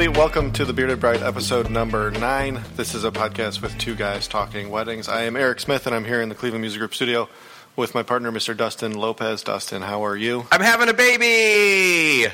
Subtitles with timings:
[0.00, 0.16] everybody.
[0.16, 2.62] Welcome to the Bearded Bride episode number nine.
[2.76, 5.08] This is a podcast with two guys talking weddings.
[5.08, 7.28] I am Eric Smith, and I'm here in the Cleveland Music Group studio
[7.74, 8.56] with my partner, Mr.
[8.56, 9.42] Dustin Lopez.
[9.42, 10.46] Dustin, how are you?
[10.52, 12.30] I'm having a baby.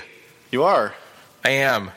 [0.50, 0.92] You are.
[1.42, 1.90] I am.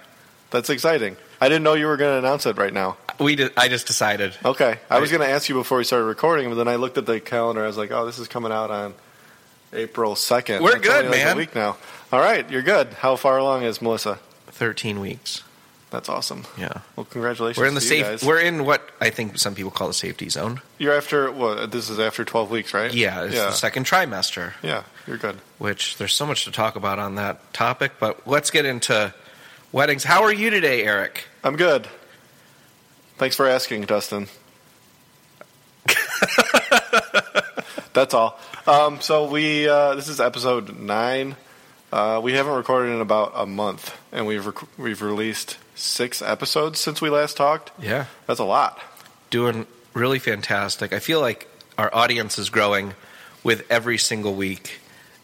[0.52, 1.18] That's exciting.
[1.42, 2.96] I didn't know you were going to announce it right now.
[3.20, 4.38] We did, I just decided.
[4.46, 4.79] Okay.
[4.89, 7.06] I was going to ask you before we started recording, but then I looked at
[7.06, 7.65] the calendar.
[7.65, 8.93] I was like, oh, this is coming out on
[9.74, 10.61] April 2nd.
[10.61, 11.36] We're That's good, only like man.
[11.36, 11.75] a week now.
[12.14, 12.50] All right.
[12.50, 12.88] You're good.
[12.93, 14.20] How far along is Melissa?
[14.47, 15.43] 13 weeks.
[15.97, 16.46] That's awesome.
[16.60, 16.82] Yeah.
[16.96, 17.57] Well, congratulations.
[17.60, 18.04] We're in the safe.
[18.05, 18.24] guys.
[18.24, 20.61] We're in what I think some people call the safety zone.
[20.78, 21.71] You're after what?
[21.71, 22.93] This is after 12 weeks, right?
[22.93, 23.46] Yeah, it's Yeah.
[23.46, 24.83] the second trimester, Yeah.
[25.07, 25.38] You're good.
[25.57, 27.93] which there's so much to talk about on that topic.
[28.00, 29.11] But let's get into
[29.71, 30.04] weddings.
[30.04, 31.25] How are you today, Eric?
[31.43, 31.88] I'm good.
[33.17, 34.27] Thanks for asking, Dustin.
[37.94, 38.39] That's all.
[38.67, 41.35] Um, so we uh, this is episode nine.
[41.91, 46.80] Uh, we haven't recorded in about a month, and we've rec- we've released six episodes
[46.80, 47.72] since we last talked.
[47.81, 48.80] Yeah, That's a lot.
[49.30, 50.94] doing really fantastic.
[50.94, 51.47] I feel like
[51.78, 52.94] our audience is growing
[53.44, 54.80] with every single week,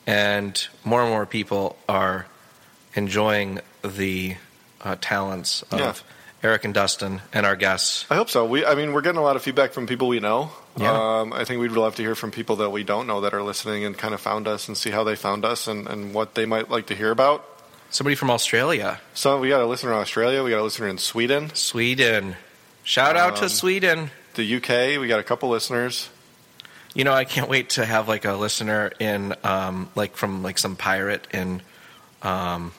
[0.07, 2.27] and more and more people are
[2.95, 4.35] enjoying the
[4.81, 5.93] uh, talents of Yeah.
[6.43, 8.05] Eric and Dustin and our guests.
[8.09, 8.45] I hope so.
[8.45, 10.51] We, I mean, we're getting a lot of feedback from people we know.
[10.75, 11.19] Yeah.
[11.21, 13.41] Um, I think we'd love to hear from people that we don't know that are
[13.43, 16.35] listening and kind of found us and see how they found us and, and what
[16.35, 17.45] they might like to hear about.
[17.93, 20.43] Somebody from Australia, So we got a listener in Australia.
[20.43, 22.35] We got a listener in Sweden, Sweden.
[22.83, 24.09] Shout out Um, to Sweden.
[24.33, 24.99] the UK.
[24.99, 26.09] We got a couple listeners.
[26.95, 30.57] You know, I can't wait to have like a listener in, um, like from like
[30.57, 31.61] some pirate in,
[32.23, 32.73] um,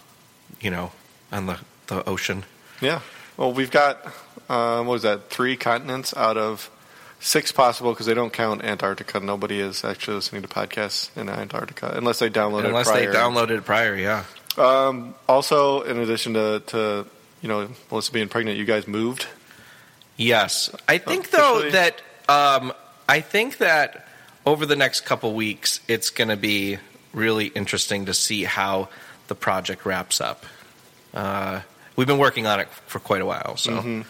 [0.61, 0.91] you know,
[1.31, 2.45] on the, the ocean.
[2.81, 3.01] Yeah.
[3.37, 4.05] Well, we've got
[4.49, 5.31] um, what was that?
[5.31, 6.71] Three continents out of
[7.21, 9.21] six possible because they don't count Antarctica.
[9.21, 13.13] Nobody is actually listening to podcasts in Antarctica unless they downloaded Unless it prior.
[13.13, 14.25] they downloaded it prior, yeah.
[14.59, 17.07] Um, also, in addition to, to
[17.43, 19.27] you know Melissa being pregnant, you guys moved.
[20.17, 22.73] Yes, I think though that um,
[23.09, 24.07] I think that
[24.47, 26.79] over the next couple weeks, it's going to be
[27.13, 28.89] really interesting to see how
[29.29, 30.45] the project wraps up.
[31.13, 31.61] Uh,
[31.97, 34.03] we've been working on it for quite a while, so Mm-hmm.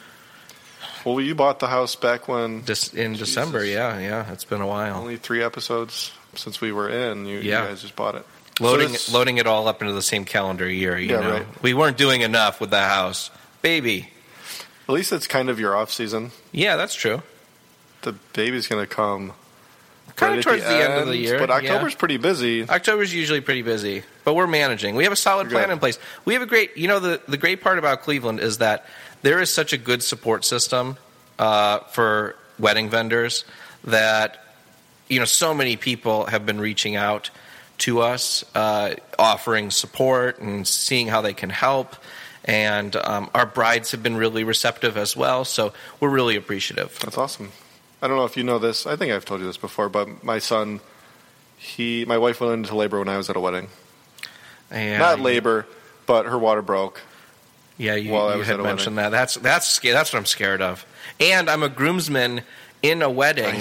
[1.05, 4.97] Well, you bought the house back when in December, yeah, yeah, it's been a while.
[4.97, 7.27] only three episodes since we were in.
[7.27, 7.63] You, Yeah.
[7.63, 8.27] you guys just bought it.
[8.61, 10.99] Loading So loading it all up into the same calendar year.
[10.99, 11.63] You Yeah, know, right.
[11.63, 13.31] we weren't doing enough with the house,
[13.63, 14.11] baby.
[14.89, 16.31] At least it's kind of your off season.
[16.53, 17.23] Yeah, that's true.
[18.03, 19.33] The baby's going to come
[20.17, 21.57] Kind right of towards the, end, of the year, but yeah.
[21.73, 22.69] October's pretty busy.
[22.69, 24.95] October's usually pretty busy, but we're managing.
[24.95, 25.99] We have a solid plan in place.
[26.25, 28.87] We have a great, you know, the, the great part about Cleveland is that
[29.23, 30.99] there is such a good support system
[31.39, 33.45] uh, for wedding vendors
[33.85, 34.45] that,
[35.09, 37.31] you know, so many people have been reaching out
[37.79, 41.97] to us, uh, offering support and seeing how they can help.
[42.45, 46.99] And um, our brides have been really receptive as well, so we're really appreciative.
[47.01, 47.53] That's awesome.
[48.03, 48.87] I don't know if you know this.
[48.87, 50.81] I think I've told you this before, but my son,
[51.57, 53.69] he, my wife went into labor when I was at a wedding.
[54.71, 55.67] And Not labor,
[56.07, 57.01] but her water broke.
[57.79, 59.11] Yeah, you, you had mentioned that.
[59.11, 60.87] That's that's that's what I'm scared of.
[61.19, 62.43] And I'm a groomsman
[62.83, 63.61] in a wedding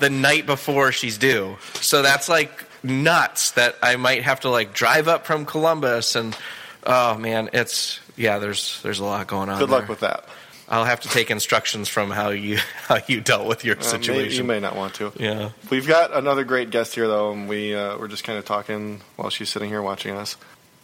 [0.00, 1.56] the night before she's due.
[1.74, 6.36] So that's like nuts that I might have to like drive up from Columbus and
[6.84, 9.58] oh man, it's yeah, there's there's a lot going on.
[9.58, 9.88] Good luck there.
[9.88, 10.24] with that.
[10.68, 13.84] I'll have to take instructions from how you how you dealt with your Uh, may-
[13.86, 14.38] situation.
[14.38, 15.12] you may not want to.
[15.16, 15.50] yeah.
[15.70, 19.00] We've got another great guest here, though, and we uh, we're just kind of talking
[19.16, 20.36] while she's sitting here watching us.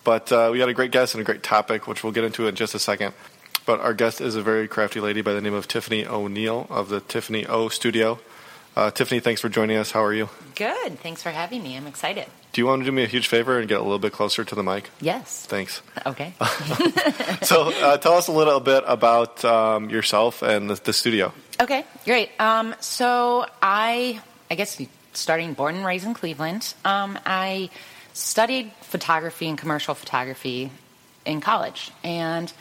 [0.04, 2.46] But uh, we got a great guest and a great topic, which we'll get into
[2.46, 3.12] in just a second.
[3.66, 6.88] But our guest is a very crafty lady by the name of Tiffany O'Neill of
[6.88, 8.18] the Tiffany O Studio.
[8.78, 9.90] Uh, Tiffany, thanks for joining us.
[9.90, 10.28] How are you?
[10.54, 11.00] Good.
[11.00, 11.76] Thanks for having me.
[11.76, 12.26] I'm excited.
[12.52, 14.44] Do you want to do me a huge favor and get a little bit closer
[14.44, 14.88] to the mic?
[15.00, 15.44] Yes.
[15.46, 15.82] Thanks.
[16.06, 16.32] Okay.
[17.42, 21.32] So, uh, tell us a little bit about um, yourself and the, the studio.
[21.60, 21.84] okay.
[22.04, 22.30] Great.
[22.38, 24.80] Um, so I, I guess
[25.12, 26.74] starting born and raised in Cleveland.
[26.84, 27.70] Um, I
[28.12, 30.70] studied photography and commercial photography
[31.24, 32.52] in college, and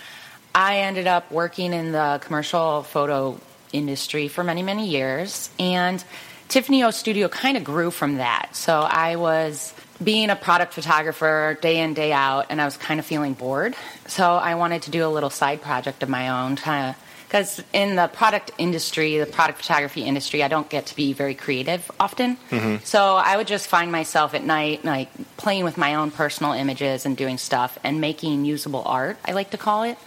[0.55, 3.39] I ended up working in the commercial photo
[3.73, 5.49] industry for many, many years.
[5.59, 6.03] And
[6.47, 8.55] Tiffany O Studio kind of grew from that.
[8.55, 9.73] So I was
[10.03, 13.75] being a product photographer day in, day out, and I was kind of feeling bored.
[14.07, 17.03] So I wanted to do a little side project of my own, kind of.
[17.27, 21.35] Because in the product industry, the product photography industry, I don't get to be very
[21.35, 22.37] creative often.
[22.49, 22.85] Mm-hmm.
[22.85, 27.05] So I would just find myself at night, like playing with my own personal images
[27.05, 29.97] and doing stuff and making usable art, I like to call it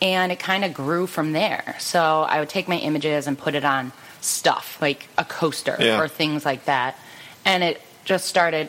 [0.00, 1.76] and it kind of grew from there.
[1.78, 6.00] So I would take my images and put it on stuff like a coaster Yeah.
[6.00, 6.96] or things like that,
[7.44, 8.68] and it just started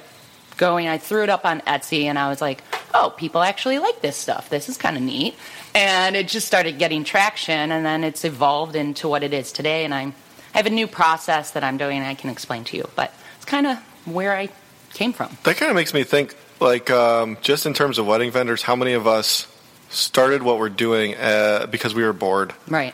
[0.57, 0.87] going.
[0.87, 2.61] I threw it up on Etsy, and I was like,
[2.93, 4.49] oh, people actually like this stuff.
[4.49, 5.35] This is kind of neat.
[5.73, 9.85] And it just started getting traction, and then it's evolved into what it is today.
[9.85, 10.13] And I'm,
[10.53, 12.89] I have a new process that I'm doing, and I can explain to you.
[12.95, 14.49] But it's kind of where I
[14.93, 15.37] came from.
[15.43, 18.75] That kind of makes me think, like, um, just in terms of wedding vendors, how
[18.75, 19.47] many of us
[19.89, 22.93] started what we're doing uh, because we were bored Right.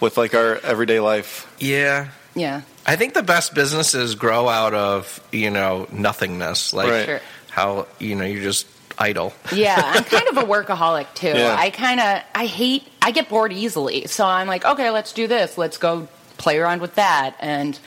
[0.00, 1.52] with like our everyday life?
[1.58, 2.08] Yeah.
[2.34, 2.62] Yeah.
[2.86, 6.72] I think the best businesses grow out of, you know, nothingness.
[6.72, 7.04] Like Right.
[7.06, 7.20] Sure.
[7.50, 8.66] how, you know, you're just
[8.98, 9.32] idle.
[9.52, 11.28] Yeah, I'm kind of a workaholic too.
[11.28, 11.56] Yeah.
[11.58, 14.06] I kind of I hate I get bored easily.
[14.06, 15.56] So I'm like, okay, let's do this.
[15.58, 16.08] Let's go
[16.38, 17.34] play around with that.
[17.40, 17.78] And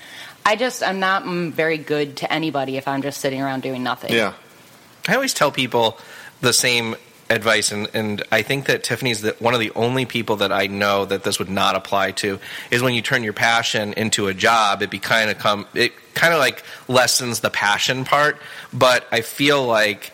[0.46, 3.82] I just I'm not mm, very good to anybody if I'm just sitting around doing
[3.84, 4.14] nothing.
[4.14, 4.34] Yeah.
[5.08, 5.98] I always tell people
[6.42, 6.96] the same
[7.34, 10.68] advice, and, and I think that Tiffany's the, one of the only people that I
[10.68, 12.40] know that this would not apply to
[12.72, 15.94] is when you turn your passion into a job, it be kind of come it
[16.14, 18.38] kind of like lessens the passion part.
[18.72, 20.12] But I feel like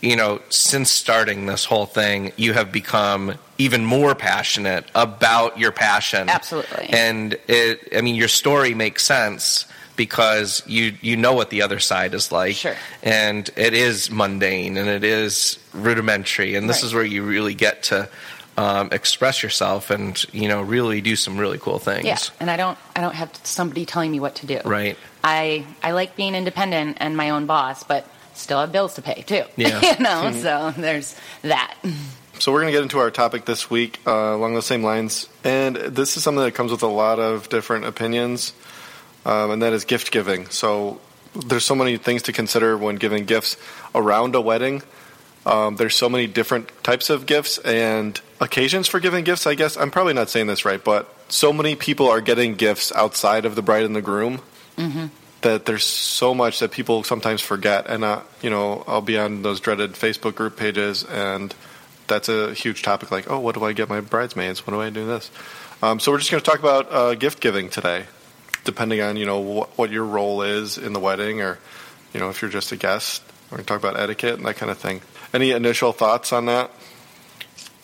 [0.00, 5.72] you know since starting this whole thing, you have become even more passionate about your
[5.72, 6.28] passion.
[6.28, 6.88] Absolutely.
[6.90, 9.66] and it, I mean your story makes sense.
[9.96, 12.74] Because you you know what the other side is like, Sure.
[13.02, 16.84] and it is mundane and it is rudimentary and this Right.
[16.84, 18.08] is where you really get to
[18.56, 22.56] um, express yourself and you know really do some really cool things Yeah, and I
[22.56, 24.60] don't I don't have somebody telling me what to do.
[24.64, 29.02] right I I like being independent and my own boss, but still have bills to
[29.02, 29.44] pay too.
[29.56, 29.80] Yeah.
[29.98, 31.74] you know, so there's that.
[32.40, 35.28] So we're going to get into our topic this week uh, along the same lines,
[35.44, 38.52] and this is something that comes with a lot of different opinions,
[39.24, 40.48] um, and that is gift giving.
[40.48, 41.00] So
[41.34, 43.56] there's so many things to consider when giving gifts
[43.94, 44.82] around a wedding.
[45.46, 49.46] Um, there's so many different types of gifts and occasions for giving gifts.
[49.46, 52.92] I guess I'm probably not saying this right, but so many people are getting gifts
[52.92, 54.40] outside of the bride and the groom
[55.42, 57.86] that there's so much that people sometimes forget.
[57.88, 61.54] And uh, you know, I'll be on those dreaded Facebook group pages, and
[62.06, 63.10] that's a huge topic.
[63.10, 64.66] Like, oh, what do I get my bridesmaids?
[64.66, 65.30] What do I do this?
[65.82, 68.06] Um, so we're just going to talk about uh, gift giving today,
[68.64, 71.58] depending on you know what, what your role is in the wedding, or
[72.12, 73.22] you know if you're just a guest.
[73.50, 75.00] We're going to talk about etiquette and that kind of thing.
[75.32, 76.70] Any initial thoughts on that?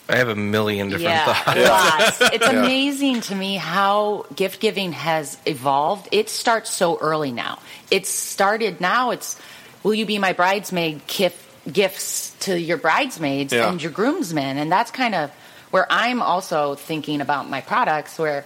[0.09, 2.33] i have a million different yeah, thoughts lots.
[2.33, 2.59] It's Yeah.
[2.63, 6.09] amazing to me how gift giving has evolved.
[6.11, 7.59] It starts so early now.
[7.89, 9.11] It's started now.
[9.11, 9.39] It's
[9.83, 11.07] will you be my bridesmaid?
[11.07, 11.37] Gift,
[11.71, 13.69] gifts to your bridesmaids Yeah.
[13.69, 15.31] and your groomsmen, and that's kind of
[15.69, 18.19] where I'm also thinking about my products.
[18.19, 18.43] Where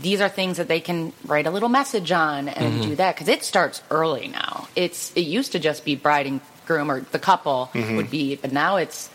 [0.00, 2.90] these are things that they can write a little message on and mm-hmm.
[2.90, 4.68] do that because it starts early now.
[4.76, 7.96] It's it used to just be bride and groom or the couple mm-hmm.
[7.96, 9.08] would be, but now it's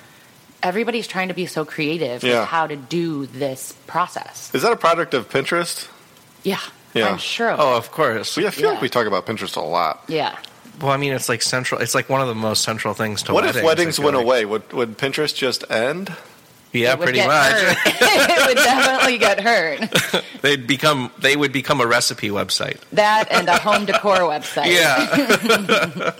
[0.64, 2.42] everybody's trying to be so creative Yeah.
[2.42, 4.54] with how to do this process.
[4.54, 5.88] Is that a product of Pinterest?
[6.44, 6.60] Yeah,
[6.94, 7.10] Yeah.
[7.10, 7.50] I'm sure.
[7.52, 8.72] Of oh of course We I feel Yeah.
[8.74, 10.04] like we talk about Pinterest a lot.
[10.08, 10.38] yeah.
[10.80, 13.34] well i mean it's like central it's like one of the most central things to
[13.34, 14.26] What weddings, if weddings went like.
[14.26, 14.46] away?
[14.46, 16.16] Would would Pinterest just end?
[16.74, 17.54] Yeah pretty much
[17.86, 20.24] it would definitely get hurt.
[20.42, 24.72] they'd become they would become a recipe website That and a home decor website.
[24.72, 26.14] Yeah.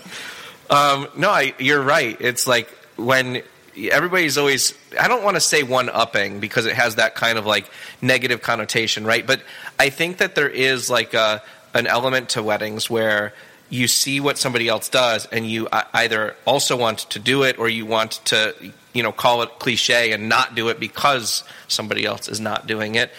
[0.70, 2.16] um, no, I, you're right.
[2.20, 3.42] It's like when
[3.76, 7.46] everybody's always, I don't want to say one upping because it has that kind of
[7.46, 7.70] like
[8.00, 9.26] negative connotation, right?
[9.26, 9.42] But
[9.78, 11.42] I think that there is like a,
[11.74, 13.32] an element to weddings where
[13.72, 17.70] you see what somebody else does and you either also want to do it or
[17.70, 18.54] you want to
[18.92, 22.96] you know call it cliche and not do it because somebody else is not doing
[22.96, 23.10] it.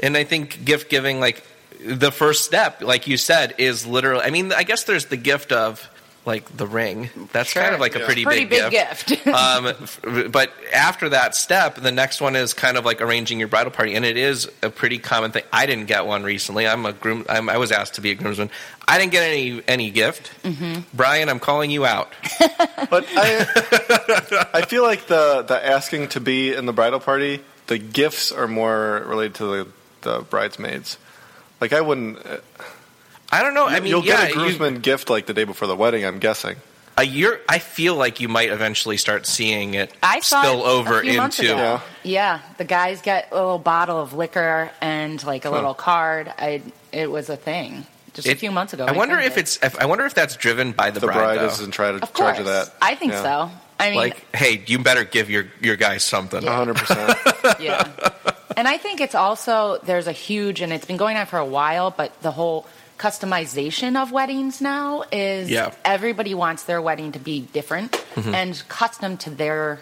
[0.00, 1.46] And i think gift giving like
[1.80, 5.52] the first step like you said is literally i mean i guess there's the gift
[5.52, 5.88] of
[6.26, 7.62] like the ring that's Sure.
[7.62, 9.26] kind of like a pretty, Pretty big gift, gift.
[9.26, 9.74] um,
[10.30, 13.94] but after that step, the next one is kind of like arranging your bridal party,
[13.94, 15.42] and it is a pretty common thing.
[15.52, 16.66] I didn't get one recently.
[16.66, 17.26] I'm a groom.
[17.28, 18.50] I'm, I was asked to be a groomsman.
[18.88, 20.30] I didn't get any any gift.
[20.42, 20.80] Mm-hmm.
[20.94, 22.12] Brian, I'm calling you out.
[22.90, 27.78] But I, I feel like the the asking to be in the bridal party, the
[27.78, 29.68] gifts are more related to the,
[30.02, 30.98] the bridesmaids.
[31.60, 32.18] Like I wouldn't.
[33.32, 33.66] I don't know.
[33.66, 36.04] I mean, you'll yeah, get a groomsman gift like the day before the wedding.
[36.04, 36.56] I'm guessing.
[36.96, 37.40] A year.
[37.48, 41.16] I feel like you might eventually start seeing it I spill it over a few
[41.16, 41.52] months into.
[41.52, 41.80] Yeah.
[42.04, 45.56] Yeah, the guys get a little bottle of liquor and like a Huh.
[45.56, 46.32] little card.
[46.38, 46.62] I
[46.92, 48.84] it was a thing just a few months ago.
[48.86, 49.40] I my wonder if did.
[49.40, 49.58] it's.
[49.60, 51.46] If, I wonder if that's driven by the, The bride though.
[51.46, 52.72] is in charge of charge of that.
[52.80, 53.22] I think Yeah.
[53.22, 53.50] so.
[53.80, 56.42] I mean, like, hey, you better give your your guys something.
[56.44, 56.64] Yeah.
[56.64, 57.58] 100%.
[57.60, 57.90] yeah.
[58.56, 61.44] And I think it's also there's a huge and it's been going on for a
[61.44, 62.66] while, but the whole
[62.98, 65.66] customization of weddings now is Yeah.
[65.66, 65.80] Mm-hmm.
[65.84, 69.80] everybody wants their wedding to be different and custom to their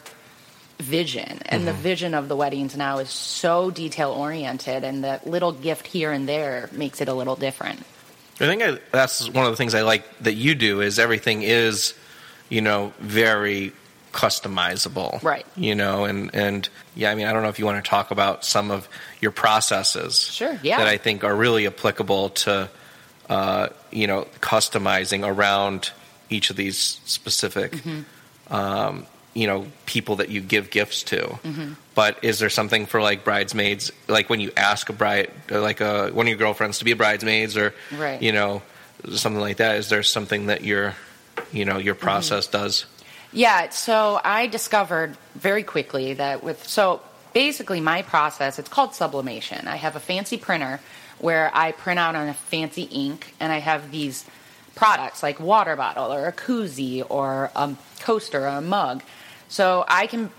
[0.79, 1.41] vision.
[1.47, 1.67] And Mm-hmm.
[1.67, 6.11] the vision of the weddings now is so detail oriented and that little gift here
[6.13, 7.81] and there makes it a little different.
[8.41, 11.43] I think I, that's one of the things I like that you do is everything
[11.43, 11.95] is,
[12.49, 13.73] you know, very
[14.13, 15.47] customizable, Right.
[15.57, 18.11] You know, and and yeah, I mean, I don't know if you want to talk
[18.11, 18.89] about some of
[19.21, 20.79] your processes, Sure, yeah.
[20.79, 22.69] that I think are really applicable to,
[23.33, 25.91] uh, you know, customizing around
[26.31, 28.55] each of these specific, Mm-hmm.
[28.55, 31.17] um, you know, people that you give gifts to.
[31.21, 31.73] Mm-hmm.
[31.95, 36.11] But is there something for like bridesmaids, like when you ask a bride, like a,
[36.13, 38.21] one of your girlfriends to be a bridesmaids, or Right.
[38.21, 38.61] you know,
[39.15, 39.77] something like that?
[39.77, 40.95] Is there something that your,
[41.51, 42.63] you know, your process Mm-hmm.
[42.65, 42.87] does?
[43.33, 47.01] Yeah, so I discovered very quickly that with so
[47.33, 49.67] basically my process it's called sublimation.
[49.67, 50.81] I have a fancy printer
[51.23, 54.27] where I print out on a fancy ink and I have these
[54.75, 59.03] products like water bottle or a koozie or a coaster or a mug.
[59.49, 60.31] So I can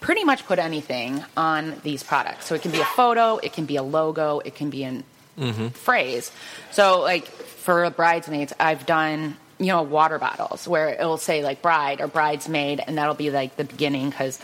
[0.00, 2.46] pretty much put anything on these products.
[2.46, 5.04] So it can be a photo, it can be a logo, it can be an
[5.38, 5.68] mm-hmm.
[5.68, 6.30] phrase.
[6.70, 12.02] So like for bridesmaids, I've done you know water bottles where it'll say like bride
[12.02, 14.38] or bridesmaid, and that'll be like the beginning because.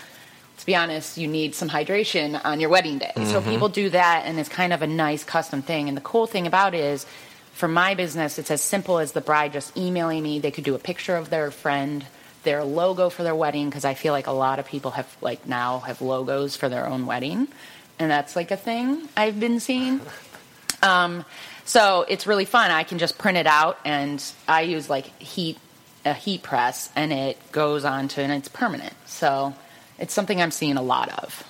[0.63, 3.11] To be honest, you need some hydration on your wedding day.
[3.25, 5.89] So people do that, and it's kind of a nice custom thing.
[5.89, 7.05] And the cool thing about it is,
[7.53, 10.39] for my business, it's as simple as the bride just emailing me.
[10.39, 12.07] They could do a picture of their friend,
[12.45, 15.49] their logo for their wedding, because I feel like a lot of people have like
[15.49, 17.49] now have logos for their own wedding,
[17.99, 20.01] and that's like a thing I've been seeing.
[20.85, 21.25] Um,
[21.65, 22.73] so it's really fun.
[22.73, 25.59] I can just print it out, and I use like heat
[26.05, 28.95] a heat press, and it goes onto and it's permanent.
[29.07, 29.55] So
[29.99, 31.45] it's something I'm seeing a lot of.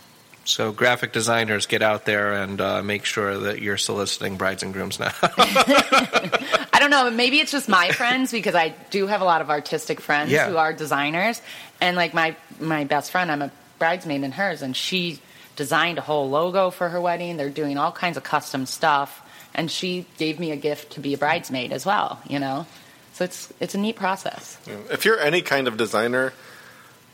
[0.44, 4.72] So graphic designers get out there and uh, make sure that you're soliciting brides and
[4.72, 5.12] grooms now.
[5.22, 7.10] I don't know.
[7.10, 10.48] Maybe it's just my friends because I do have a lot of artistic friends Yeah.
[10.48, 11.40] who are designers,
[11.80, 15.20] and like my my best friend, I'm a bridesmaid in hers, and she
[15.56, 17.36] designed a whole logo for her wedding.
[17.36, 19.22] They're doing all kinds of custom stuff,
[19.54, 22.20] and she gave me a gift to be a bridesmaid as well.
[22.28, 22.66] You know,
[23.12, 24.58] so it's it's a neat process.
[24.90, 26.32] If you're any kind of designer,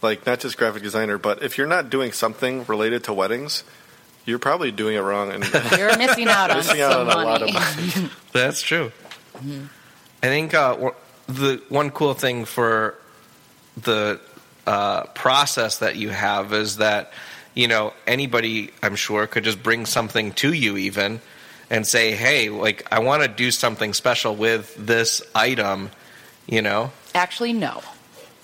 [0.02, 3.64] like not just graphic designer, but if you're not doing something related to weddings,
[4.24, 5.30] you're probably doing it wrong.
[5.32, 5.44] And
[5.78, 7.26] You're missing out on Missing out some on a money.
[7.26, 8.10] lot of money.
[8.32, 8.92] That's true.
[10.22, 10.90] I think uh,
[11.28, 12.94] the one cool thing for
[13.82, 14.20] the
[14.66, 17.12] uh, process that you have is that
[17.54, 21.20] you know anybody I'm sure could just bring something to you even
[21.70, 25.90] and say, hey, like I want to do something special with this item,
[26.46, 26.90] you know.
[27.14, 27.82] Actually, no.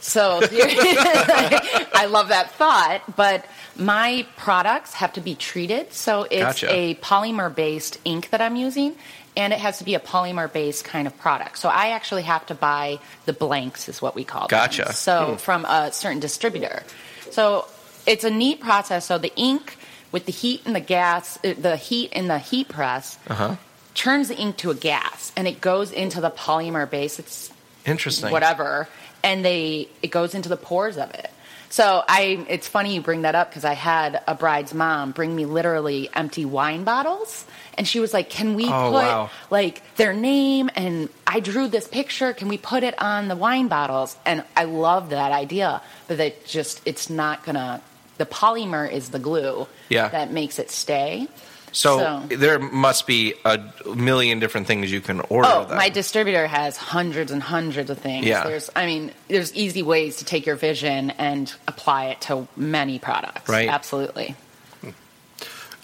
[0.05, 5.95] So I love that thought, but my products have to be treated.
[5.95, 6.73] So it's Gotcha.
[6.73, 8.97] a polymer based ink that I'm using,
[9.35, 11.59] and it has to be a polymer based kind of product.
[11.59, 14.85] So I actually have to buy the blanks, is what we call Gotcha.
[14.85, 14.93] them.
[14.93, 16.83] So from a certain distributor.
[17.31, 17.67] So
[18.07, 19.07] it's a neat process.
[19.07, 19.79] So the ink
[20.13, 23.19] with the heat and the gas, uh, the heat in the heat press.
[23.27, 23.57] Uh-huh.
[23.95, 27.19] Turns the ink to a gas and it goes into the polymer base.
[27.19, 27.51] It's
[27.87, 28.31] Interesting.
[28.31, 28.89] whatever,
[29.25, 31.31] and they it goes into the pores of it.
[31.71, 35.35] So I, it's funny you bring that up because I had a bride's mom bring
[35.35, 37.45] me literally empty wine bottles,
[37.77, 39.31] and she was like, "Can we Oh, put wow.
[39.51, 42.33] like their name?" And I drew this picture.
[42.33, 44.17] Can we put it on the wine bottles?
[44.25, 47.81] And I love that idea, but that just it's not gonna.
[48.19, 50.07] The polymer is the glue Yeah.
[50.11, 51.27] that makes it stay.
[51.75, 53.59] So, So- there must be a
[53.95, 55.49] million different things you can order.
[55.53, 55.77] Oh, then.
[55.77, 58.25] my distributor has hundreds and hundreds of things.
[58.27, 58.45] Yeah.
[58.47, 62.99] There's, I mean, there's easy ways to take your vision and apply it to many
[63.01, 63.49] products.
[63.51, 63.69] Right.
[63.69, 64.37] Absolutely.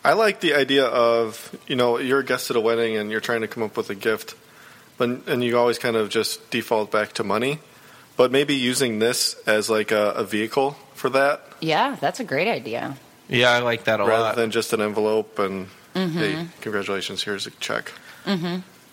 [0.04, 3.20] I like the idea of you know you're a guest at a wedding and you're
[3.20, 4.34] trying to come up with a gift,
[4.96, 7.58] but and you always kind of just default back to money,
[8.16, 12.48] but maybe using this as like a, a vehicle for that Yeah, that's a great
[12.48, 12.96] idea.
[13.28, 14.36] yeah, I like that a rather lot.
[14.36, 15.68] than just an envelope and
[16.08, 16.18] Mm-hmm.
[16.18, 17.92] hey, congratulations, here's a check.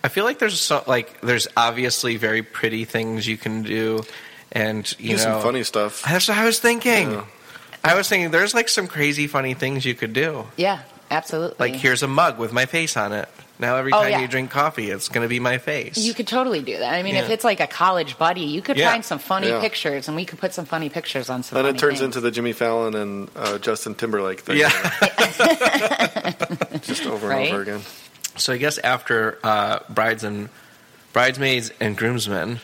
[0.04, 4.04] I feel like there's so, like there's obviously very pretty things you can do,
[4.52, 6.04] and you Do know some funny stuff.
[6.04, 7.12] That's what I was thinking.
[7.12, 7.26] Yeah.
[7.84, 10.46] I was thinking there's like some crazy funny things you could do.
[10.56, 11.58] Yeah, absolutely.
[11.60, 13.30] Like here's a mug with my face on it.
[13.60, 14.20] Now every Oh, time yeah.
[14.22, 15.98] you drink coffee, it's going to be my face.
[15.98, 16.94] You could totally do that.
[16.94, 18.92] I mean, if it's like a college buddy, you could Yeah.
[18.92, 19.60] find some funny Yeah.
[19.62, 21.56] pictures, and we could put some funny pictures on some.
[21.56, 22.02] Then it turns things.
[22.16, 24.58] into the Jimmy Fallon and uh, Justin Timberlake thing.
[24.58, 24.70] Yeah.
[26.82, 27.48] just over Right?
[27.48, 27.82] and over again.
[28.36, 30.50] So I guess after uh, brides and
[31.14, 32.60] bridesmaids and groomsmen,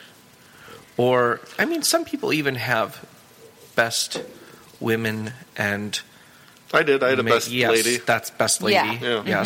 [0.98, 3.04] or I mean, some people even have
[3.76, 4.22] best
[4.80, 6.00] women and
[6.72, 7.02] I did.
[7.04, 7.98] I had a best yes, lady.
[7.98, 9.00] That's best lady.
[9.02, 9.24] Yeah.
[9.26, 9.46] Yeah.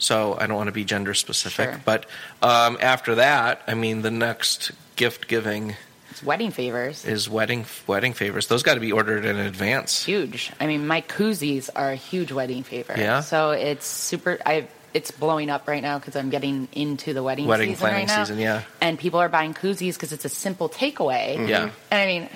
[0.00, 1.80] So I don't want to be gender specific, Sure.
[1.84, 2.06] but
[2.42, 5.76] um, after that, I mean, the next gift giving
[6.10, 7.04] It's wedding favors.
[7.04, 8.46] is wedding wedding favors.
[8.48, 10.04] Those got to be ordered in advance.
[10.04, 10.50] huge.
[10.58, 12.94] I mean, my koozies are a huge wedding favor.
[12.96, 13.20] Yeah?
[13.20, 14.38] So it's super.
[14.44, 18.08] I it's blowing up right now because I'm getting into the wedding Wedding season planning
[18.08, 18.24] right now.
[18.24, 18.62] season, yeah.
[18.80, 21.46] And people are buying koozies because it's a simple takeaway.
[21.48, 21.70] Yeah.
[21.92, 22.28] And I mean,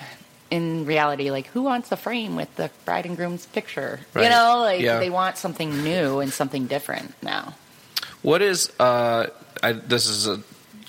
[0.54, 4.00] in reality, like who wants a frame with the bride and groom's picture?
[4.14, 4.25] Right.
[4.25, 4.99] You know, like Yeah.
[4.99, 7.54] they want something new and something different now.
[8.23, 9.26] What is uh,
[9.62, 10.38] I, this is a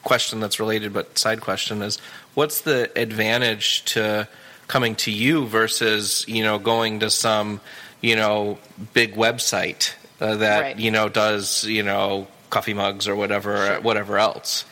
[0.03, 1.97] question that's related, but side question is
[2.35, 4.27] what's the advantage to
[4.67, 7.59] coming to you versus you know going to some
[8.01, 8.57] you know
[8.93, 10.79] big website uh, that Right.
[10.79, 14.65] you know does you know coffee mugs or whatever whatever else.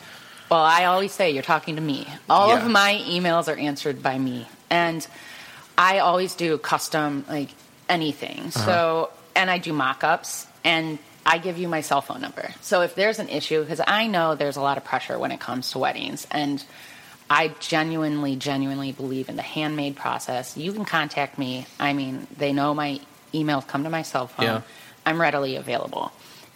[0.50, 2.06] Well, I always say you're talking to me.
[2.28, 2.64] All Yeah.
[2.64, 5.06] of my emails are answered by me, and
[5.78, 7.50] I always do custom like
[7.88, 8.40] anything.
[8.40, 8.66] Uh-huh.
[8.66, 12.50] So, and I do mock-ups, and I give you my cell phone number.
[12.60, 15.38] So if there's an issue, because I know there's a lot of pressure when it
[15.38, 16.62] comes to weddings, and
[17.30, 20.56] I genuinely, genuinely believe in the handmade process.
[20.56, 21.66] You can contact me.
[21.78, 23.00] I mean, they know my
[23.32, 24.46] emails come to my cell phone.
[24.46, 24.60] Yeah.
[25.06, 26.12] I'm readily available.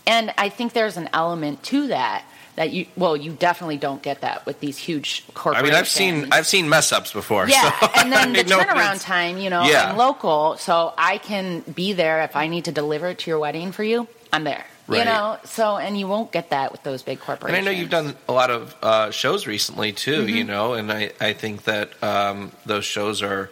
[0.07, 2.25] And I think there's an element to that
[2.59, 5.69] that you well, you definitely don't get that with these huge corporations.
[5.69, 7.49] I mean, I've seen I've seen mess ups before.
[7.49, 9.91] yeah, so and then the turnaround time, you know, Yeah.
[9.91, 13.39] I'm local, so I can be there if I need to deliver it to your
[13.39, 14.09] wedding for you.
[14.33, 14.65] I'm there.
[14.89, 14.99] Right.
[15.01, 17.59] You know, so and you won't get that with those big corporations.
[17.59, 17.69] And.
[17.69, 20.37] I know you've done a lot of uh, shows recently too, Mm-hmm.
[20.37, 23.51] you know, and I, I think that um, those shows are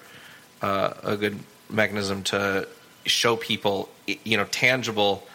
[0.63, 1.39] uh, a good
[1.71, 2.67] mechanism to
[3.05, 5.27] show people, you know, tangible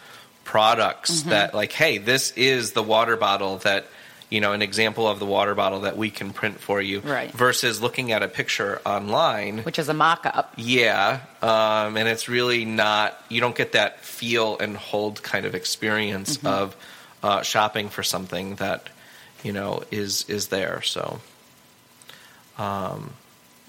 [0.52, 1.30] products Mm-hmm.
[1.30, 3.86] that, like, hey, this is the water bottle that,
[4.28, 7.32] you know, an example of the water bottle that we can print for you, Right.
[7.32, 9.62] versus looking at a picture online.
[9.64, 10.52] which is a mock-up.
[10.58, 13.18] Yeah, um, and it's really not.
[13.30, 16.46] You don't get that feel and hold kind of experience Mm-hmm.
[16.46, 16.76] of
[17.22, 18.88] uh, shopping for something that
[19.42, 20.82] you know is is there.
[20.82, 21.20] So,
[22.58, 23.14] um,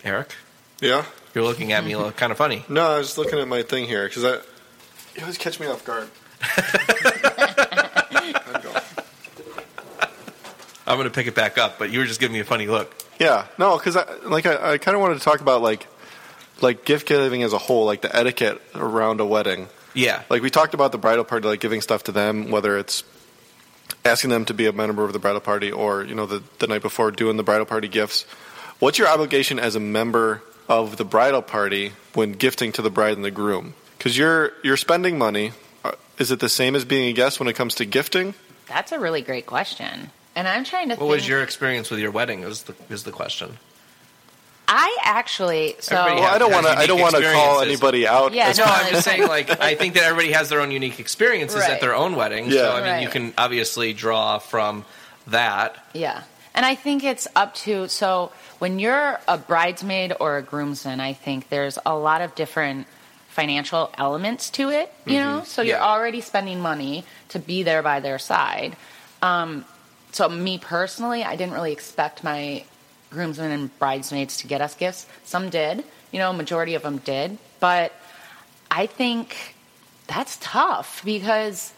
[0.04, 0.36] Eric,
[0.82, 1.06] Yeah.
[1.34, 2.66] you're looking at me kind of funny.
[2.68, 4.34] No, I was looking at my thing here because I
[5.16, 6.10] you always catch me off guard.
[10.86, 12.68] I'm going to pick it back up, but you were just giving me a funny
[12.68, 12.94] look.
[13.20, 15.88] Yeah, no, because I like I, I kind of wanted to talk about like
[16.62, 19.70] like gift giving as a whole, like the etiquette around a wedding.
[19.96, 23.03] Yeah, Like we talked about the bridal party, like giving stuff to them, whether it's
[24.03, 26.68] asking them to be a member of the bridal party or you know the the
[26.68, 28.24] night before doing the bridal party gifts.
[28.79, 33.16] What's your obligation as a member of the bridal party when gifting to the bride
[33.16, 33.74] and the groom?
[33.98, 35.53] Because you're you're spending money.
[36.20, 38.34] Is it the same as being a guest when it comes to gifting?
[38.68, 40.12] That's a really great question.
[40.36, 42.44] And I'm trying to what think was your experience with your wedding?
[42.44, 43.58] Is the is the question.
[44.68, 46.82] I actually so Everybody Well, I don't has want to.
[46.84, 47.68] I don't want to call experiences.
[47.84, 48.34] anybody out.
[48.34, 50.72] Yeah, as No, no, I'm just saying, like, I think that everybody has their own
[50.72, 51.72] unique experiences Right.
[51.72, 52.46] at their own wedding.
[52.46, 52.52] Yeah.
[52.62, 53.12] So, I mean, you Right.
[53.12, 54.86] can obviously draw from
[55.28, 55.76] that.
[55.94, 56.24] Yeah.
[56.56, 61.14] And I think it's up to so when you're a bridesmaid or a groomsman, I
[61.14, 62.88] think there's a lot of different
[63.33, 65.41] financial elements to it, you know?
[65.43, 68.77] So you're already spending money to be there by their side.
[69.22, 69.65] Um,
[70.11, 72.63] so me personally, I didn't really expect my
[73.09, 75.07] groomsmen and bridesmaids to get us gifts.
[75.24, 77.91] Some did, you know, majority of them did, but
[78.69, 79.55] I think
[80.07, 81.74] that's tough because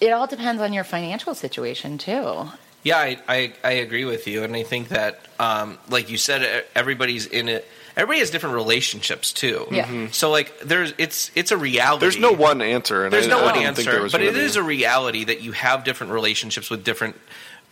[0.00, 2.50] it all depends on your financial situation too.
[2.82, 6.64] Yeah, I, I, I agree with you, and I think that, um, like you said,
[6.74, 7.66] everybody's in it.
[7.96, 9.66] Everybody has different relationships too.
[9.70, 9.86] Yeah.
[9.86, 10.12] Mhm.
[10.12, 12.00] So like, there's it's it's a reality.
[12.02, 13.04] There's no one answer.
[13.04, 14.62] And There's I, no I one didn't think there answer, but it really- is a
[14.62, 17.16] reality that you have different relationships with different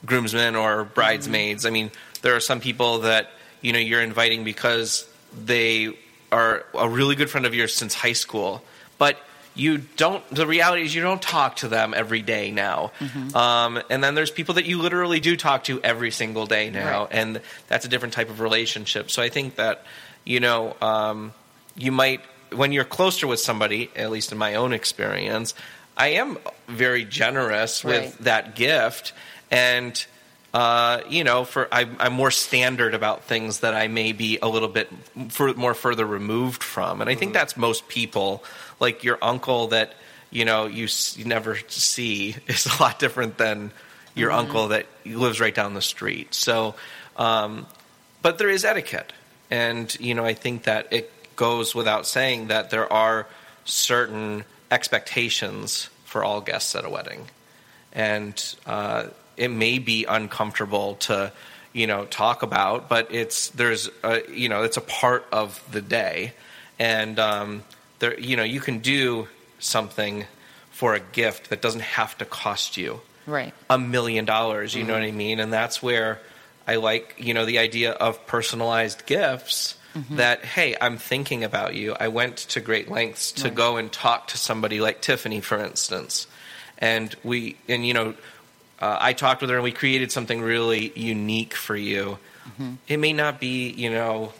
[0.07, 1.67] groomsmen or bridesmaids.
[1.67, 1.91] I mean,
[2.23, 5.07] there are some people that you know you're inviting because
[5.45, 5.97] they
[6.33, 8.63] are a really good friend of yours since high school,
[8.99, 9.19] but
[9.55, 10.27] you don't.
[10.35, 12.91] The reality is you don't talk to them every day now.
[13.35, 17.03] Um, and then there's people that you literally do talk to every single day now,
[17.03, 17.09] Right.
[17.13, 19.11] and that's a different type of relationship.
[19.11, 19.85] So I think that
[20.25, 21.33] you know um,
[21.77, 22.21] you might
[22.53, 25.55] when you're closer with somebody, at least in my own experience,
[25.97, 28.25] I am very generous with Right.
[28.25, 29.13] that gift,
[29.51, 30.05] and
[30.53, 34.47] uh, you know, for I, I'm more standard about things that I may be a
[34.49, 34.89] little bit
[35.31, 38.45] fur more further removed from, and I think that's most people.
[38.81, 39.95] Like your uncle that
[40.31, 43.73] you know you, s- you never see is a lot different than
[44.15, 46.35] your uncle that lives right down the street.
[46.35, 46.77] So,
[47.17, 47.67] um,
[48.23, 49.13] but there is etiquette,
[49.55, 53.27] and you know I think that it goes without saying that there are
[53.65, 57.27] certain expectations for all guests at a wedding,
[57.93, 58.35] and
[58.67, 61.33] uh, it may be uncomfortable to
[61.73, 65.81] you know talk about, but it's there's a, you know it's a part of the
[65.81, 66.33] day,
[66.79, 67.63] and um,
[68.01, 69.29] there you know you can do
[69.61, 70.25] something
[70.73, 73.55] for a gift that doesn't have to cost you Right.
[73.71, 74.75] a million dollars.
[74.75, 75.39] You know what I mean?
[75.41, 76.21] And that's where
[76.67, 79.77] I like, you know, the idea of personalized gifts.
[80.11, 81.95] That hey, I'm thinking about you.
[82.01, 83.55] I went to great lengths to Right.
[83.55, 86.27] go and talk to somebody like Tiffany, for instance,
[86.79, 88.15] and we and you know,
[88.81, 92.19] uh, I talked with her and we created something really unique for you.
[92.89, 94.33] It may not be, you know,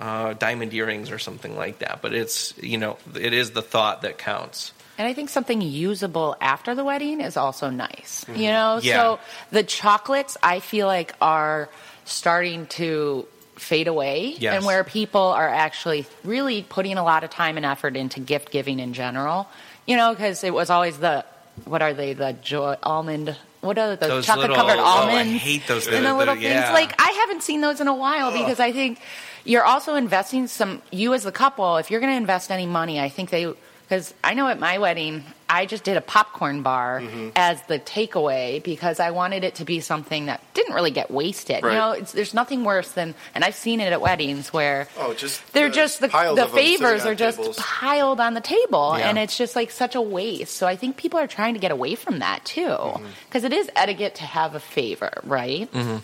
[0.00, 1.98] uh, diamond earrings or something like that.
[2.02, 4.72] But it's you know it is the thought that counts.
[5.00, 8.26] And I think something usable after the wedding is also nice.
[8.28, 8.86] You know, Mm-hmm.
[8.86, 8.96] Yeah.
[9.16, 11.70] so the chocolates I feel like are
[12.04, 14.56] starting to fade away Yes.
[14.56, 18.50] and where people are actually really putting a lot of time and effort into gift
[18.50, 19.48] giving in general.
[19.86, 21.24] You know, because it was always the
[21.64, 25.66] what are they the Jordan almond what are the Those chocolate covered oh, I hate
[25.66, 26.62] those and the little- little yeah.
[26.62, 28.98] things like I haven't seen those in a while because I think
[29.44, 33.00] you're also investing some you as the couple if you're going to invest any money
[33.00, 33.52] I think they
[33.90, 37.30] because I know at my wedding I just did a popcorn bar Mm-hmm.
[37.34, 41.64] as the takeaway because I wanted it to be something that didn't really get wasted.
[41.64, 41.72] Right.
[41.72, 45.12] You know, it's, there's nothing worse than and I've seen it at weddings where Oh,
[45.12, 47.56] just they're uh, just the, the of them sitting favors are just tables.
[47.58, 49.08] piled on the table Yeah.
[49.08, 50.56] and it's just like such a waste.
[50.56, 53.06] So I think people are trying to get away from that too Mm-hmm.
[53.28, 55.70] because is etiquette to have a favor, right?
[55.72, 55.96] Mm-hmm.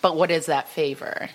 [0.00, 1.30] But what is that favor?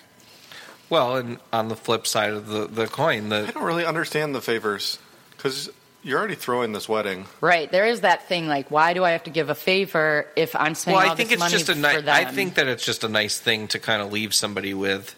[0.90, 4.42] Well, and on the flip side of the, the coin, I don't really understand the
[4.42, 4.98] favors
[5.36, 5.70] because
[6.02, 7.26] you're already throwing this wedding.
[7.40, 7.70] Right.
[7.70, 10.74] There is that thing like, why do I have to give a favor if I'm
[10.74, 12.02] spending well, all I think this it's money just a for nice.
[12.02, 12.14] them?
[12.14, 15.14] I think that it's just a nice thing to kind of leave somebody with,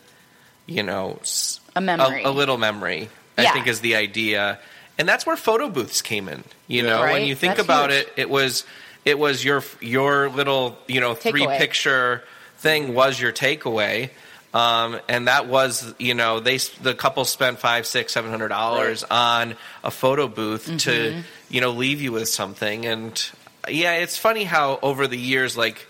[0.66, 2.22] you know, s- A memory.
[2.24, 3.08] a, little memory.
[3.38, 3.52] I Yeah.
[3.52, 4.58] think is the idea,
[4.98, 6.44] and that's where photo booths came in.
[6.66, 7.26] You know, when Right.
[7.26, 8.02] you think That's about huge.
[8.02, 8.64] it, it was
[9.04, 11.58] it was your your little you know three Takeaway.
[11.58, 12.24] picture
[12.58, 14.10] thing was your takeaway.
[14.52, 19.04] Um, and that was, you know, they the couple spent five, six, seven hundred dollars
[19.04, 20.76] on a photo booth Mm-hmm.
[20.78, 22.84] to, you know, leave you with something.
[22.84, 23.30] And
[23.68, 25.86] yeah, it's funny how over the years, like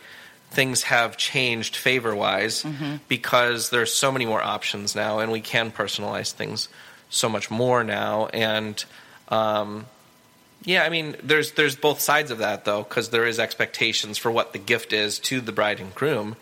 [0.51, 2.96] things have changed favor wise Mm-hmm.
[3.09, 6.68] because there's so many more options now, and we can personalize things
[7.09, 8.27] so much more now.
[8.27, 8.85] And
[9.29, 9.87] um,
[10.64, 14.31] yeah, I mean, there's there's both sides of that though, because there is expectations for
[14.31, 16.37] what the gift is to the bride and groom.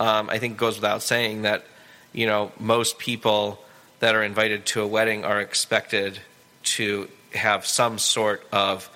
[0.00, 1.64] Um, I think it goes without saying that
[2.12, 3.60] you know most people
[4.00, 6.18] that are invited to a wedding are expected
[6.64, 8.90] to have some sort of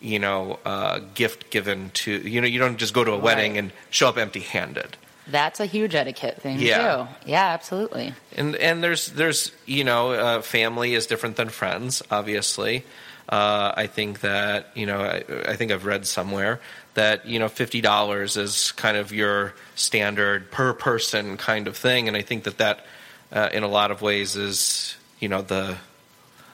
[0.00, 3.52] you know uh, gift given to you know you don't just go to a wedding
[3.52, 3.58] Right.
[3.58, 4.96] and show up empty handed.
[5.26, 7.06] That's a huge etiquette thing Yeah.
[7.06, 7.30] too.
[7.30, 8.12] Yeah, absolutely.
[8.36, 12.84] and and there's there's you know uh, family is different than friends obviously
[13.30, 16.60] uh, i think that you know I, I think i've read somewhere
[16.94, 22.08] that you know $50 is kind of your standard per person kind of thing.
[22.08, 22.86] And i think that that
[23.32, 25.76] uh, in a lot of ways is you know the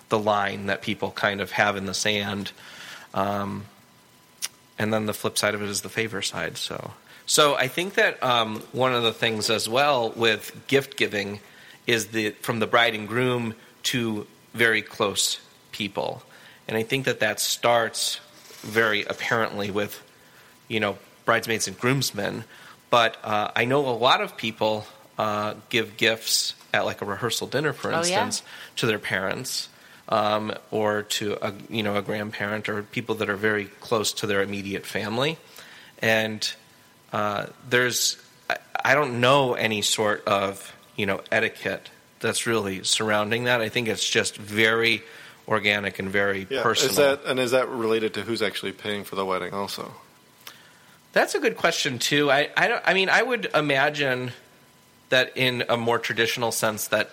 [0.08, 2.50] the line that people kind of have in the sand.
[3.14, 3.66] Um,
[4.78, 6.56] and then the flip side of it is the favor side.
[6.56, 6.92] So
[7.26, 11.40] so i think that um, one of the things as well with gift giving
[11.86, 15.38] is the from the bride and groom to very close
[15.70, 16.22] people.
[16.66, 18.20] And i think that that starts
[18.62, 20.02] very apparently with
[20.70, 22.44] you know bridesmaids and groomsmen
[22.88, 24.86] but uh, i know a lot of people
[25.18, 27.98] uh, give gifts at like a rehearsal dinner for Oh, yeah.
[28.24, 28.42] instance
[28.76, 29.68] to their parents
[30.08, 34.26] um, or to a you know a grandparent or people that are very close to
[34.26, 35.36] their immediate family,
[36.02, 36.52] and
[37.12, 38.16] uh, there's
[38.48, 43.60] I, I don't know any sort of you know etiquette that's really surrounding that.
[43.60, 45.02] I think it's just very
[45.46, 46.62] organic and very Yeah.
[46.62, 46.90] personal.
[46.90, 49.92] Is that and is that related to who's actually paying for the wedding also?
[51.12, 52.30] That's a good question too.
[52.30, 54.32] I I, don't, I mean I would imagine
[55.08, 57.10] that in a more traditional sense that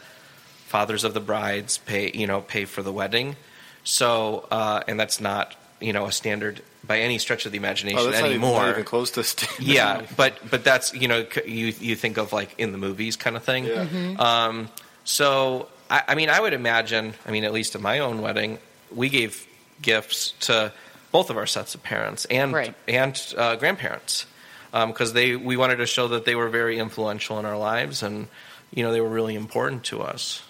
[0.68, 3.36] fathers of the brides pay you know pay for the wedding.
[3.84, 8.00] So uh, and that's not you know a standard by any stretch of the imagination
[8.00, 8.62] Oh, that's not even, anymore.
[8.62, 9.60] not even close to standard.
[9.66, 13.36] yeah, but but that's you know you you think of like in the movies kind
[13.36, 13.66] of thing.
[13.66, 14.16] Yeah.
[14.20, 14.70] Um,
[15.04, 17.14] so I, I mean, I would imagine.
[17.26, 18.60] I mean, at least at my own wedding,
[18.94, 19.46] we gave
[19.82, 20.72] gifts to
[21.12, 22.76] both of our sets of parents and Right.
[22.88, 24.26] and uh, grandparents
[24.72, 28.28] because they we wanted to show that they were very influential in our lives and
[28.72, 30.44] you know they were really important to us.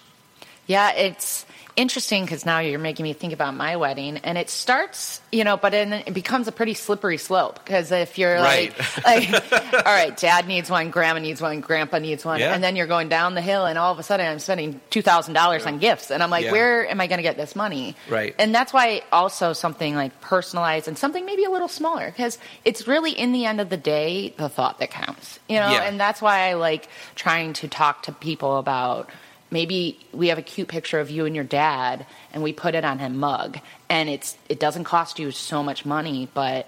[0.65, 1.46] Yeah, it's
[1.77, 5.55] interesting because now you're making me think about my wedding, and it starts, you know,
[5.55, 8.77] but then it becomes a pretty slippery slope because if you're Right.
[9.05, 12.53] like, like, all right, dad needs one, grandma needs one, grandpa needs one, Yeah.
[12.53, 15.01] and then you're going down the hill, and all of a sudden I'm spending two
[15.01, 16.51] thousand dollars on gifts, and I'm like, Yeah.
[16.51, 17.95] where am I going to get this money?
[18.09, 18.35] Right.
[18.39, 22.87] and that's why also something like personalized and something maybe a little smaller because it's
[22.87, 25.83] really in the end of the day the thought that counts, you know, Yeah.
[25.83, 29.09] and that's why I like trying to talk to people about
[29.51, 32.83] maybe we have a cute picture of you and your dad and we put it
[32.83, 36.67] on a mug and it's it doesn't cost you so much money but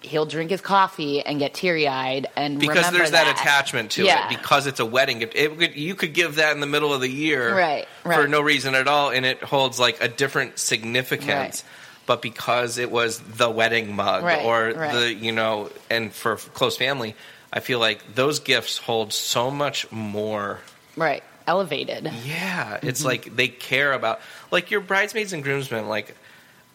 [0.00, 4.26] he'll drink his coffee and get teary-eyed and Because there's that, attachment to Yeah.
[4.26, 4.36] it.
[4.36, 7.00] Because it's a wedding gift, it could, you could give that in the middle of
[7.00, 11.28] the year, Right, for no reason at all, and it holds like a different significance.
[11.28, 11.64] Right.
[12.06, 14.92] But because it was the wedding mug, Right, or right.
[14.92, 17.14] the you know, and for close family,
[17.50, 20.60] I feel like those gifts hold so much more
[20.96, 22.10] right elevated.
[22.26, 23.08] Yeah, it's Mm-hmm.
[23.08, 25.88] like they care about like your bridesmaids and groomsmen.
[25.88, 26.14] Like,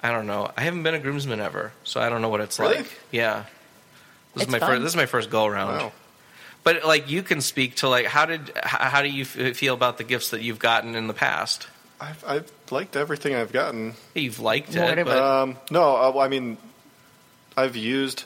[0.03, 0.51] I don't know.
[0.55, 2.77] I haven't been a groomsman ever, so I don't know what it's Really?
[2.77, 2.99] like.
[3.11, 3.43] Yeah,
[4.33, 4.69] this It's is my fun.
[4.69, 4.81] first.
[4.83, 5.77] This is my first go around.
[5.77, 5.91] Wow.
[6.63, 9.73] But like, you can speak to like how did h- how do you f- feel
[9.73, 11.67] about the gifts that you've gotten in the past?
[12.01, 13.93] I've, I've liked everything I've gotten.
[14.15, 16.57] You've liked What it, but Um, no, uh, well, I mean,
[17.57, 18.23] I've used.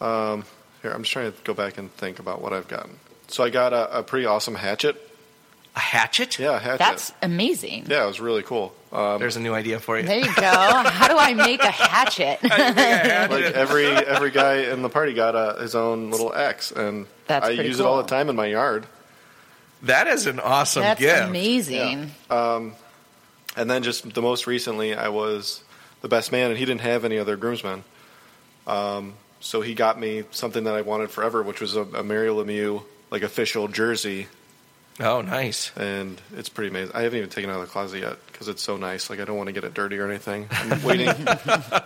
[0.00, 0.44] Um,
[0.82, 2.98] here, I'm just trying to go back and think about what I've gotten.
[3.26, 4.96] So I got a, a pretty awesome hatchet.
[5.76, 6.38] A hatchet.
[6.38, 6.78] Yeah, a hatchet.
[6.78, 7.86] That's amazing.
[7.88, 8.74] yeah, it was really cool.
[8.92, 10.04] Um, There's a new idea for you.
[10.04, 10.42] There you go.
[10.42, 12.38] How do I make a hatchet?
[12.42, 17.44] like every every guy in the party got a, his own little axe, and That's
[17.46, 18.86] I pretty use it all the time in my yard.
[19.82, 21.22] That is an awesome That's gift.
[21.28, 22.10] amazing.
[22.30, 25.62] And then just the most recently, I was
[26.00, 27.82] the best man, and he didn't have any other groomsmen.
[28.66, 32.42] Um, so he got me something that I wanted forever, which was a, a Mario
[32.42, 34.28] Lemieux like official jersey,
[35.00, 35.70] Oh, nice.
[35.76, 36.94] and it's pretty amazing.
[36.94, 39.08] I haven't even taken it out of the closet yet because it's so nice.
[39.10, 40.48] Like I don't want to get it dirty or anything.
[40.50, 41.06] I'm waiting,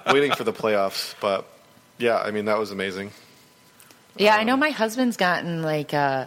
[0.06, 1.46] waiting for the playoffs, but
[1.98, 3.10] yeah, I mean that was amazing.
[4.16, 6.26] Yeah, I know my husband's gotten like uh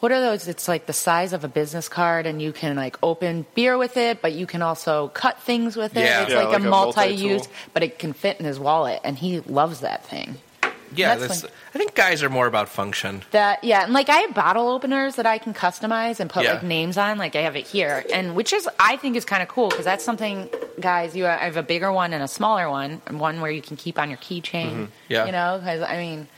[0.00, 0.48] what are those?
[0.48, 3.96] It's like the size of a business card, and you can like open beer with
[3.96, 6.00] it, but you can also cut things with it.
[6.00, 6.22] Yeah.
[6.24, 7.52] it's Yeah, like, like a a multi-use, multi-tool.
[7.72, 10.36] but it can fit in his wallet, and he loves that thing.
[10.96, 13.22] Yeah, That's that's, I think guys are more about function.
[13.32, 16.54] That yeah, and like I have bottle openers that I can customize and put Yeah.
[16.54, 19.42] like names on, like I have it here, and which is I think is kind
[19.42, 20.48] of cool because that's something,
[20.80, 21.14] guys.
[21.16, 23.76] You I have a bigger one and a smaller one, and one where you can
[23.76, 24.70] keep on your keychain.
[24.70, 24.84] Mm-hmm.
[25.08, 25.26] Yeah.
[25.26, 26.28] you know, because I mean,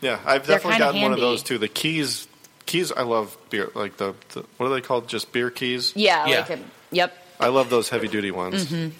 [0.00, 1.58] Yeah, I've definitely kinda gotten one of those too.
[1.58, 2.26] The keys,
[2.66, 2.90] keys.
[2.92, 3.70] I love beer.
[3.74, 5.08] Like the, the what are they called?
[5.08, 5.92] Just beer keys.
[5.96, 6.36] yeah, Yeah.
[6.40, 6.58] like a,
[6.90, 8.66] yep, I love those heavy duty ones.
[8.66, 8.94] Mm-hmm.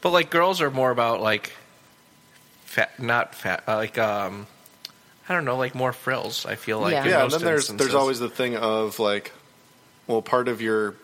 [0.00, 1.52] But like girls are more about like
[2.72, 4.46] fat, not fat, uh, like um,
[5.28, 6.46] I don't know, like more frills.
[6.46, 7.04] I feel like Yeah.
[7.04, 7.86] in Yeah, and most then there's instances.
[7.86, 9.32] there's always the thing of like,
[10.06, 10.94] well, part of your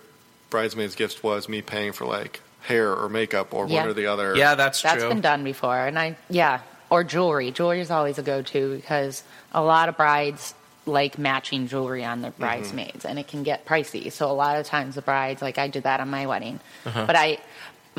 [0.50, 3.80] bridesmaid's gift was me paying for like hair or makeup or Yeah.
[3.82, 4.34] one or the other.
[4.36, 5.08] yeah, that's, That's true.
[5.10, 7.50] been done before, and I yeah, or jewelry.
[7.50, 10.54] Jewelry is always a go-to because a lot of brides
[10.86, 14.10] like matching jewelry on their bridesmaids, and it can get pricey.
[14.10, 17.14] So a lot of times the brides, like I did that on my wedding, but
[17.14, 17.38] I.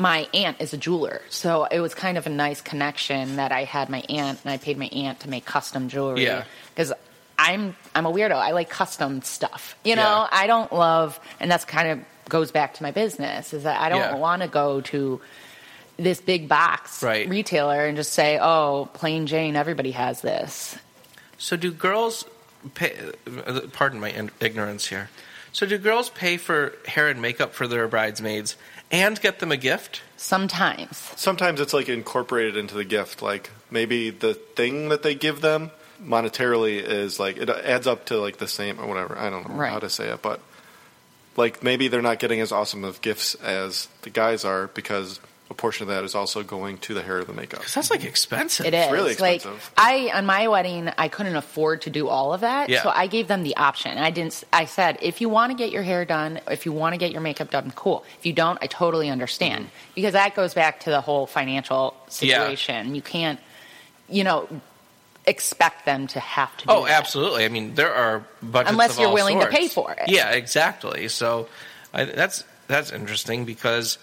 [0.00, 3.64] My aunt is a jeweler, so it was kind of a nice connection that I
[3.64, 6.24] had my aunt, and I paid my aunt to make custom jewelry.
[6.24, 6.44] Yeah.
[6.74, 6.92] because
[7.38, 8.32] I'm I'm a weirdo.
[8.34, 9.76] I like custom stuff.
[9.84, 10.28] You know, Yeah.
[10.32, 11.98] I don't love, and that's kind of
[12.30, 13.52] goes back to my business.
[13.52, 14.14] Is that I don't Yeah.
[14.14, 15.20] want to go to
[15.98, 17.28] this big box Right.
[17.28, 20.76] retailer and just say, "Oh, plain Jane, everybody has this."
[21.38, 22.24] So do girls
[22.74, 22.94] pay?
[23.72, 25.10] Pardon my ignorance here.
[25.52, 28.56] So do girls pay for hair and makeup for their bridesmaids
[28.90, 30.02] and get them a gift?
[30.16, 33.22] Sometimes, Sometimes it's like incorporated into the gift.
[33.22, 35.70] Like maybe the thing that they give them
[36.02, 39.18] monetarily is like it adds up to like the same or whatever.
[39.18, 39.72] I don't know Right.
[39.72, 40.40] how to say it, but
[41.36, 45.20] like maybe they're not getting as awesome of gifts as the guys are because
[45.50, 47.58] a portion of that is also going to the hair or the makeup.
[47.60, 48.66] Because that's like expensive.
[48.66, 49.72] it is really like expensive.
[49.76, 52.82] I on my wedding, I couldn't afford to do all of that, Yeah.
[52.84, 53.98] so I gave them the option.
[53.98, 54.44] I didn't.
[54.52, 57.10] I said, if you want to get your hair done, if you want to get
[57.10, 58.04] your makeup done, cool.
[58.18, 62.26] If you don't, I totally understand because that goes back to the whole financial Mm-hmm.
[62.26, 62.38] Yeah.
[62.44, 62.94] situation.
[62.94, 63.38] You can't,
[64.08, 64.48] you know,
[65.26, 66.66] expect them to have to.
[66.66, 66.92] Do Oh, that.
[66.98, 67.44] absolutely.
[67.44, 70.08] I mean, there are budgets Unless of you're all willing to pay for it.
[70.08, 71.08] Yeah, exactly.
[71.08, 71.48] So
[71.92, 73.98] I, that's that's interesting because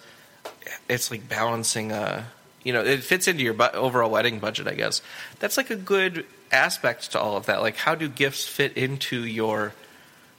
[0.88, 1.92] it's like balancing.
[1.92, 2.24] Uh,
[2.64, 4.66] you know, it fits into your bu- overall wedding budget.
[4.66, 5.00] I guess
[5.38, 7.60] that's like a good aspect to all of that.
[7.60, 9.72] Like, how do gifts fit into your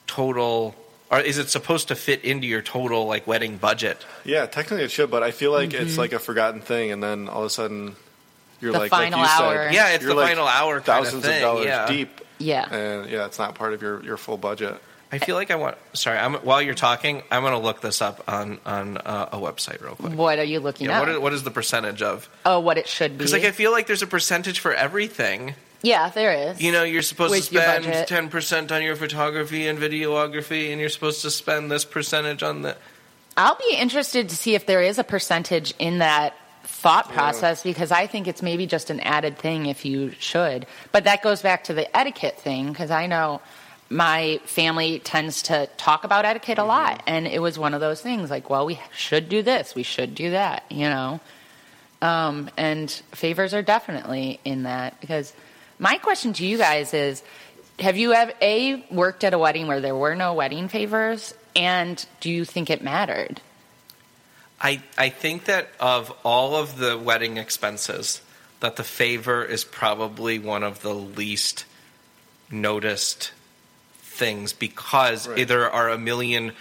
[0.08, 0.76] total?
[1.12, 4.06] Or is it supposed to fit into your total like wedding budget?
[4.26, 5.84] Yeah, technically it should, but I feel like Mm-hmm.
[5.88, 7.96] it's like a forgotten thing, and then all of a sudden
[8.62, 9.56] you're The like, final like you hour.
[9.66, 11.88] said, Yeah, it's you're the like final hour kind of thousands thing, of dollars yeah.
[11.88, 12.72] deep, Yeah.
[12.74, 14.80] and yeah, it's not part of your your full budget.
[15.12, 15.76] I feel like I want.
[15.94, 19.38] Sorry, I'm, while you're talking, I'm going to look this up on on uh, a
[19.38, 20.14] website real quick.
[20.14, 21.00] What are you looking Yeah, at?
[21.00, 22.30] what is, what is the percentage of?
[22.46, 23.18] oh, what it should be.
[23.20, 25.56] Because like I feel like there's a percentage for everything.
[25.82, 26.62] yeah, there is.
[26.62, 30.80] You know, you're supposed With to spend ten percent on your photography and videography, and
[30.80, 32.78] you're supposed to spend this percentage on the.
[33.36, 37.16] I'll be interested to see if there is a percentage in that thought Yeah.
[37.16, 40.68] process because I think it's maybe just an added thing if you should.
[40.92, 43.42] But that goes back to the etiquette thing because I know
[43.90, 47.02] my family tends to talk about etiquette a lot.
[47.08, 50.16] And it was one of those things like, well, we should do this, we should
[50.16, 51.20] do that, you know?
[52.02, 55.34] Um, and favors are definitely in that because
[55.80, 57.24] my question to you guys is
[57.80, 62.06] have you ever a worked at a wedding where there were no wedding favors and
[62.22, 63.42] do you think it mattered
[64.62, 68.22] I I think that of all of the wedding expenses,
[68.60, 71.66] that the favor is probably one of the least
[72.52, 73.32] noticed
[74.20, 75.48] things because Right.
[75.48, 76.52] there are a million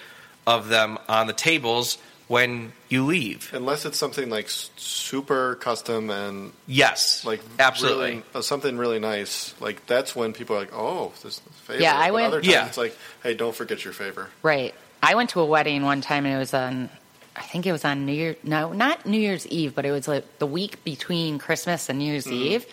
[0.47, 3.51] of them on the tables when you leave.
[3.55, 8.11] Unless it's something like super custom and Yes, like absolutely.
[8.11, 9.55] really, uh, something really nice.
[9.61, 11.83] Like that's when people are like, oh, this is favor.
[11.83, 12.67] Yeah, I But went- Other times Yeah.
[12.67, 14.29] it's like, hey, don't forget your favor.
[14.43, 14.75] Right.
[15.03, 16.91] I went to a wedding one time and it was on,
[17.37, 20.07] I think it was on New Year, no, not New Year's Eve, but it was
[20.09, 22.67] like the week between Christmas and New Year's Eve.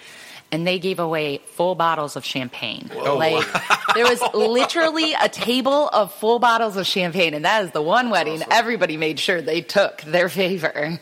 [0.56, 2.90] And they gave away full bottles of champagne.
[2.94, 3.18] Whoa.
[3.18, 3.46] Like
[3.94, 8.10] there was literally a table of full bottles of champagne, and that is the one
[8.10, 8.48] wedding awesome.
[8.52, 10.98] everybody made sure they took their favor.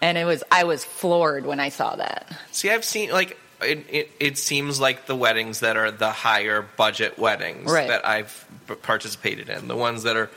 [0.00, 2.32] And it was I was floored when I saw that.
[2.50, 4.10] See, I've seen like it, it.
[4.18, 7.88] It seems like the weddings that are the higher budget weddings Right.
[7.88, 8.44] that I've
[8.82, 10.30] participated in, the ones that are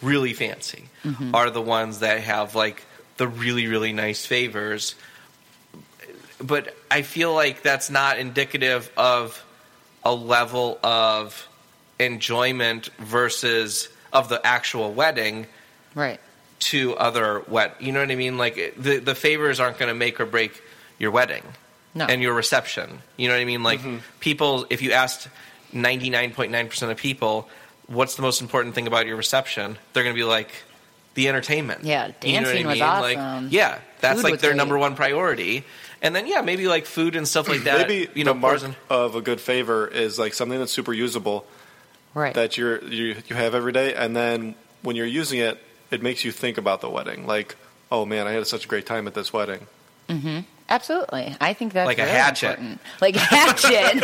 [0.00, 1.34] really fancy, Mm-hmm.
[1.34, 2.82] are the ones that have like
[3.18, 4.94] the really really nice favors.
[6.42, 9.42] But I feel like that's not indicative of
[10.04, 11.48] a level of
[11.98, 15.46] enjoyment versus of the actual wedding
[15.94, 16.18] Right.
[16.60, 17.72] to other wed.
[17.80, 18.38] You know what I mean?
[18.38, 20.60] Like the the favors aren't going to make or break
[20.98, 21.42] your wedding
[21.94, 22.06] No.
[22.06, 23.02] and your reception.
[23.16, 23.62] You know what I mean?
[23.62, 23.98] Like mm-hmm.
[24.20, 25.28] people, if you asked
[25.72, 27.48] ninety nine point nine percent of people,
[27.86, 29.78] what's the most important thing about your reception?
[29.92, 30.50] They're going to be like
[31.14, 31.84] the entertainment.
[31.84, 32.88] Yeah, You know what dancing I was mean?
[32.88, 33.48] Like, awesome.
[33.50, 34.56] yeah, that's Food like their great.
[34.56, 35.64] number one priority.
[36.02, 37.88] And then yeah, maybe like food and stuff like that.
[37.88, 40.72] Maybe you know, the mark pours in- of a good favor is like something that's
[40.72, 41.46] super usable
[42.14, 42.34] Right.
[42.34, 45.58] that you're you you have every day, and then when you're using it,
[45.90, 47.26] it makes you think about the wedding.
[47.26, 47.56] Like,
[47.90, 49.66] oh man, I had such a great time at this wedding.
[50.68, 51.34] Absolutely.
[51.40, 52.58] I think that's Like a hatchet.
[52.58, 52.80] important.
[53.00, 54.02] Like a hatchet.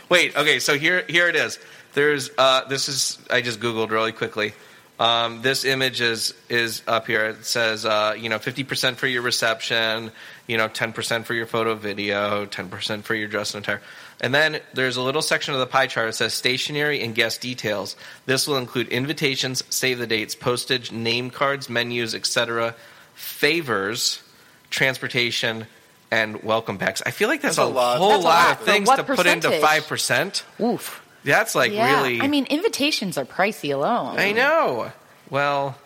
[0.08, 1.58] Wait, okay, so here here it is.
[1.94, 4.54] There's uh, this is I just googled really quickly.
[4.98, 7.26] Um, this image is is up here.
[7.26, 10.10] It says uh, you know fifty percent for your reception,
[10.46, 13.82] you know ten percent for your photo video, ten percent for your dress and attire,
[14.22, 17.42] and then there's a little section of the pie chart that says stationery and guest
[17.42, 17.94] details.
[18.24, 22.74] This will include invitations, save the dates, postage, name cards, menus, etc.,
[23.14, 24.22] favors,
[24.70, 25.66] transportation.
[26.08, 27.02] And welcome backs.
[27.04, 27.98] I feel like that's, That's a, a lot.
[27.98, 28.60] whole That's a lot, lot.
[28.60, 30.44] of things what to put into five percent.
[30.60, 31.04] Oof.
[31.26, 32.02] That's like yeah.
[32.02, 32.20] really.
[32.20, 34.16] I mean, invitations are pricey alone.
[34.18, 34.92] I know.
[35.28, 35.76] Well,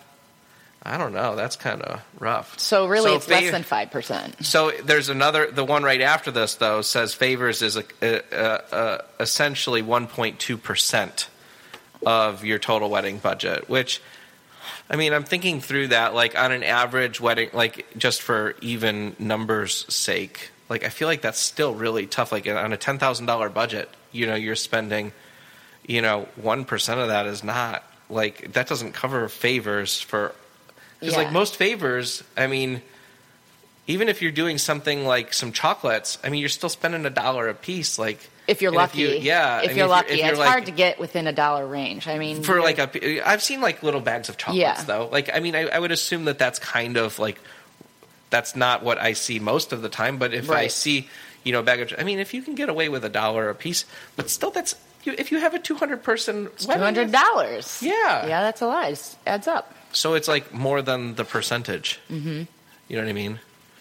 [0.82, 1.34] I don't know.
[1.34, 2.58] That's kind of rough.
[2.58, 4.44] So really, So it's less than five percent.
[4.44, 5.50] So there's another.
[5.50, 10.62] The one right after this though says favors is a, a, a, a essentially 1.2
[10.62, 11.30] percent
[12.04, 14.00] of your total wedding budget, which.
[14.92, 19.14] I mean, I'm thinking through that, like on an average wedding, like just for even
[19.20, 22.32] numbers' sake, like I feel like that's still really tough.
[22.32, 25.12] Like on a ten thousand dollar budget, you know, you're spending,
[25.90, 30.32] you know, one percent of that is not like that doesn't cover favors for
[31.00, 32.80] because like most favors, I mean,
[33.88, 37.48] even if you're doing something like some chocolates, I mean, you're still spending a dollar
[37.48, 37.98] a piece.
[37.98, 39.56] Like If you're lucky, you- yeah.
[39.56, 41.66] I If mean, you're lucky, if you're it's like- hard to get within a dollar
[41.66, 42.06] range.
[42.06, 43.28] I mean, for like a.
[43.28, 44.84] I've seen like little bags of chocolates Yeah.
[44.84, 45.08] though.
[45.10, 47.40] Like I mean, I, I would assume that that's kind of like
[48.30, 50.18] that's not what I see most of the time.
[50.18, 51.08] But if I see,
[51.42, 53.50] you know, a bag of, I mean, if you can get away with a dollar
[53.50, 54.76] a piece, but still, that's
[55.06, 57.82] you, if you have a two hundred person two wedding, hundred dollars.
[57.82, 58.26] Yeah.
[58.26, 58.90] yeah, that's a lot.
[58.90, 59.72] It adds up.
[59.92, 61.98] so it's like more than the percentage.
[62.10, 62.42] Mm-hmm.
[62.88, 63.40] You know what I mean?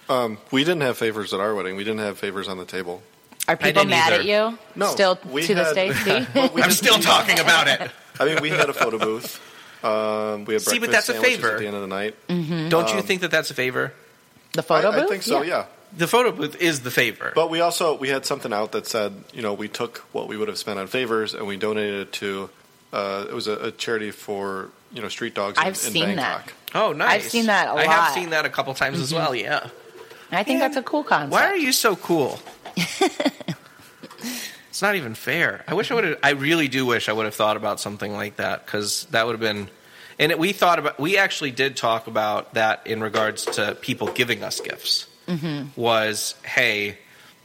[0.10, 1.76] Um, we didn't have favors at our wedding.
[1.76, 3.02] We didn't have favors on the table.
[3.48, 4.22] Are people mad either.
[4.22, 4.58] at you?
[4.76, 5.94] No, still we to this had- day.
[5.94, 6.62] See?
[6.62, 7.90] I'm still talking about it.
[8.20, 9.40] I mean, we had a photo booth.
[9.84, 11.54] Um, we had See, but that's a sandwiches favor.
[11.54, 12.16] at the end of the night.
[12.28, 13.94] Don't you think that that's a favor?
[14.54, 15.42] the photo I, I think so.
[15.44, 15.66] Yeah.
[15.98, 17.32] The photo booth is the favor.
[17.34, 20.38] But we also we had something out that said, you know, we took what we
[20.38, 22.50] would have spent on favors and we donated it to.
[22.92, 25.58] Uh, it was a, a charity for you know street dogs.
[25.58, 26.46] In, I've in seen that.
[26.46, 26.54] Bangkok.
[26.76, 27.26] oh, nice.
[27.26, 29.36] I've seen that a I have seen that a couple times as well.
[29.36, 29.68] Yeah.
[30.32, 31.32] I think Man, that's a cool concept.
[31.32, 32.40] Why are you so cool?
[34.70, 35.64] it's not even fair.
[35.68, 36.20] I wish I would have.
[36.22, 39.34] I really do wish I would have thought about something like that because that would
[39.34, 39.70] have been.
[40.20, 41.00] And it, we thought about.
[41.00, 45.08] We actually did talk about that in regards to people giving us gifts.
[45.76, 46.98] Was hey,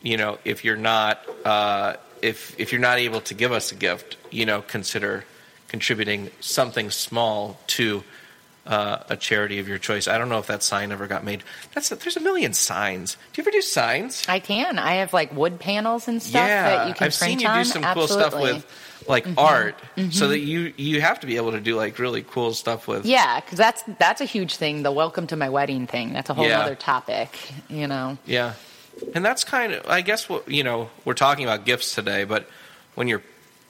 [0.03, 3.74] you know, if you're not uh, if if you're not able to give us a
[3.74, 5.24] gift, you know, consider
[5.68, 8.05] contributing something small to
[8.66, 10.09] uh, a charity of your choice.
[10.09, 11.43] I don't know if that sign ever got made.
[11.74, 13.16] That's there's a million signs.
[13.32, 14.24] Do you ever do signs?
[14.28, 14.78] I can.
[14.78, 17.49] I have like wood panels and stuff yeah, that you can I've print seen you
[17.49, 17.59] on.
[17.59, 18.30] do some cool Absolutely.
[18.30, 19.38] stuff with like mm-hmm.
[19.38, 20.28] art, so mm-hmm.
[20.28, 23.05] that you you have to be able to do like really cool stuff with.
[23.07, 24.82] Yeah, because that's that's a huge thing.
[24.82, 26.12] The welcome to my wedding thing.
[26.12, 26.61] That's a whole Yeah.
[26.61, 27.36] other topic.
[27.68, 28.18] You know.
[28.26, 28.55] Yeah.
[29.14, 32.48] And that's kind of, I guess, what, you know, we're talking about gifts today, but
[32.94, 33.22] when you're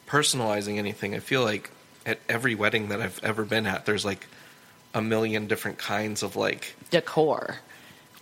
[0.06, 1.70] personalizing anything, I feel like
[2.04, 4.26] at every wedding that I've ever been at, there's like
[4.92, 7.56] a million different kinds of like Decor.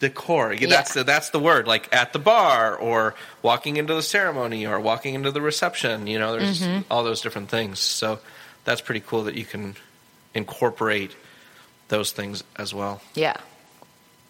[0.03, 0.53] Decor.
[0.53, 0.67] Yeah.
[0.69, 1.67] That's the, that's the word.
[1.67, 6.07] Like at the bar, or walking into the ceremony, or walking into the reception.
[6.07, 6.83] You know, there's Mm-hmm.
[6.91, 7.79] all those different things.
[7.79, 8.19] So
[8.65, 9.77] that's pretty cool that you can
[10.35, 11.17] incorporate
[11.89, 13.01] those things as well.
[13.15, 13.37] Yeah.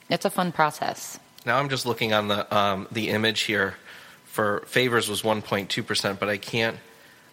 [0.09, 1.19] It's a fun process.
[1.47, 3.75] Now I'm just looking on the um, the image here.
[4.27, 6.77] For favors was 1.2 percent, but I can't.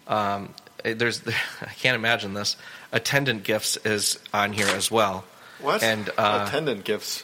[0.08, 1.22] Um, there's
[1.62, 2.56] I can't imagine this.
[2.92, 5.24] Attendant gifts is on here as well.
[5.60, 5.82] What?
[5.82, 7.22] And uh, Attendant gifts.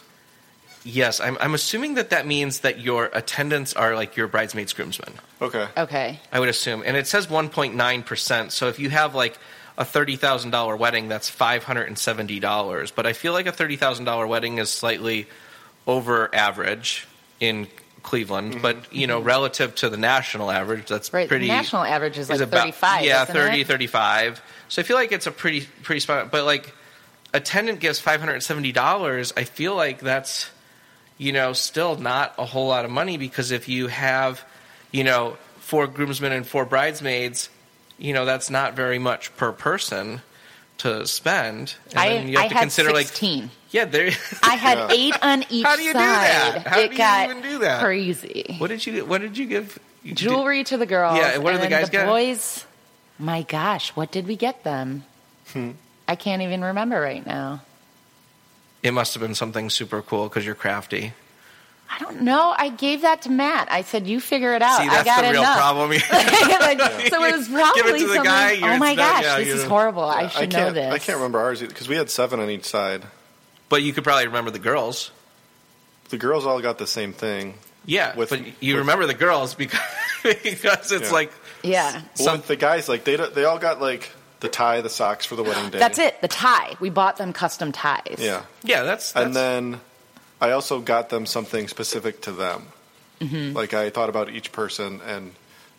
[0.87, 5.13] Yes, I'm I'm assuming that that means that your attendants are like your bridesmaids groomsmen.
[5.43, 5.67] Okay.
[5.77, 6.21] Okay.
[6.33, 8.53] I would assume, and it says 1.9 percent.
[8.53, 9.37] So if you have like
[9.77, 12.91] a thirty thousand dollar wedding, that's five hundred and seventy dollars.
[12.91, 15.27] But I feel like a thirty thousand dollar wedding is slightly
[15.87, 17.07] over average
[17.41, 17.67] in
[18.03, 18.63] Cleveland, mm-hmm.
[18.63, 19.27] but you know, mm-hmm.
[19.27, 21.29] relative to the national average, that's Right.
[21.29, 21.47] pretty.
[21.47, 23.05] the national average is like about- 35.
[23.05, 23.67] Yeah, isn't 30, it?
[23.67, 24.43] 35.
[24.69, 26.31] So I feel like it's a pretty pretty spot.
[26.31, 26.73] But like,
[27.35, 29.33] attendant gives five hundred and seventy dollars.
[29.37, 30.51] I feel like that's
[31.19, 34.45] you know still not a whole lot of money because if you have
[34.93, 37.49] you know four groomsmen and four bridesmaids,
[37.99, 40.21] you know that's not very much per person
[40.79, 41.75] to spend.
[41.91, 43.43] And I, then you have I to had consider 16.
[43.43, 44.11] like yeah, there.
[44.43, 44.89] I had Yeah.
[44.93, 46.03] eight on each How do you do side.
[46.05, 46.67] that?
[46.67, 47.83] How it do you even do that?
[47.83, 48.57] crazy.
[48.59, 49.79] what did you What did you give?
[50.03, 51.17] you did- Jewelry to the girls.
[51.17, 52.07] Yeah, and what did the then guys the get?
[52.07, 52.65] boys,
[53.19, 55.05] my gosh, what did we get them?
[55.53, 55.71] Hmm.
[56.07, 57.63] I can't even remember right now.
[58.87, 61.13] It must have been something super cool because you're crafty.
[61.91, 62.55] I don't know.
[62.57, 63.71] I gave that to Matt.
[63.71, 65.57] I said, "You figure it out." See, I got the real enough.
[65.57, 65.91] problem.
[66.67, 68.25] Like, so it was Give it probably to the something.
[68.25, 70.05] guy, oh my gosh, yeah, this is horrible.
[70.05, 70.93] I I should know this.
[70.93, 73.05] I can't remember ours because we had seven on each side.
[73.69, 75.11] but you could probably remember the girls.
[76.11, 77.55] The girls all got the same thing.
[77.85, 79.81] Yeah, With- but you with- remember the girls because
[80.23, 81.13] because it's Yeah.
[81.13, 81.33] like
[81.63, 84.11] Yeah, Well, Some- with the guys, like they they all got like
[84.41, 85.79] the tie, the socks for the wedding day.
[85.79, 86.21] that's it.
[86.21, 86.77] The tie.
[86.81, 88.17] We bought them custom ties.
[88.19, 89.81] Yeah, yeah, that's, that's and then
[90.41, 92.67] I also got them something specific to them.
[93.21, 93.57] Mm-hmm.
[93.57, 95.33] Like I thought about each person, and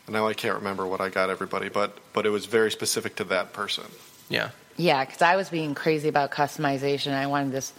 [0.08, 3.24] now I can't remember what I got everybody, but but it was very specific to
[3.26, 3.86] that person.
[4.30, 4.50] yeah.
[4.80, 7.12] Yeah, because I was being crazy about customization.
[7.12, 7.74] I wanted this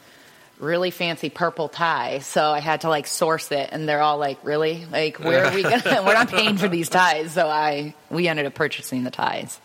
[0.58, 4.38] really fancy purple tie, so I had to like source it, and they're all like,
[4.42, 4.84] "Really?
[4.90, 5.80] Like, where are we gonna?
[6.04, 9.60] We're not paying for these ties." So I we ended up purchasing the ties.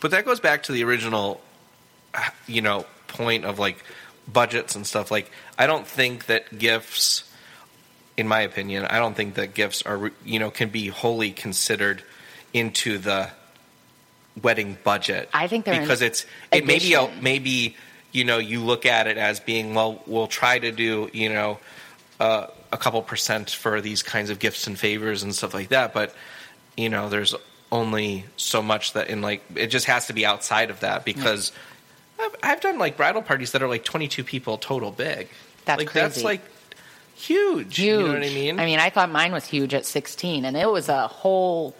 [0.00, 1.40] But that goes back to the original,
[2.46, 3.82] you know, point of like
[4.30, 5.10] budgets and stuff.
[5.10, 7.24] Like, I don't think that gifts,
[8.16, 12.02] in my opinion, I don't think that gifts are, you know, can be wholly considered
[12.52, 13.30] into the
[14.42, 15.28] wedding budget.
[15.32, 17.76] I think they're because it's it maybe maybe
[18.12, 21.58] you know you look at it as being well, we'll try to do you know
[22.20, 25.92] uh, a couple percent for these kinds of gifts and favors and stuff like that,
[25.92, 26.14] but
[26.76, 27.34] you know there's
[27.72, 31.50] only so much that in like it just has to be outside of that because
[32.20, 35.28] I've, I've done like bridal parties that are like 22 people total big
[35.64, 36.42] That's like that's like
[37.16, 37.78] huge Huge.
[37.80, 40.56] you know what i mean I mean, I thought mine was huge at 16, and
[40.56, 41.74] it was a whole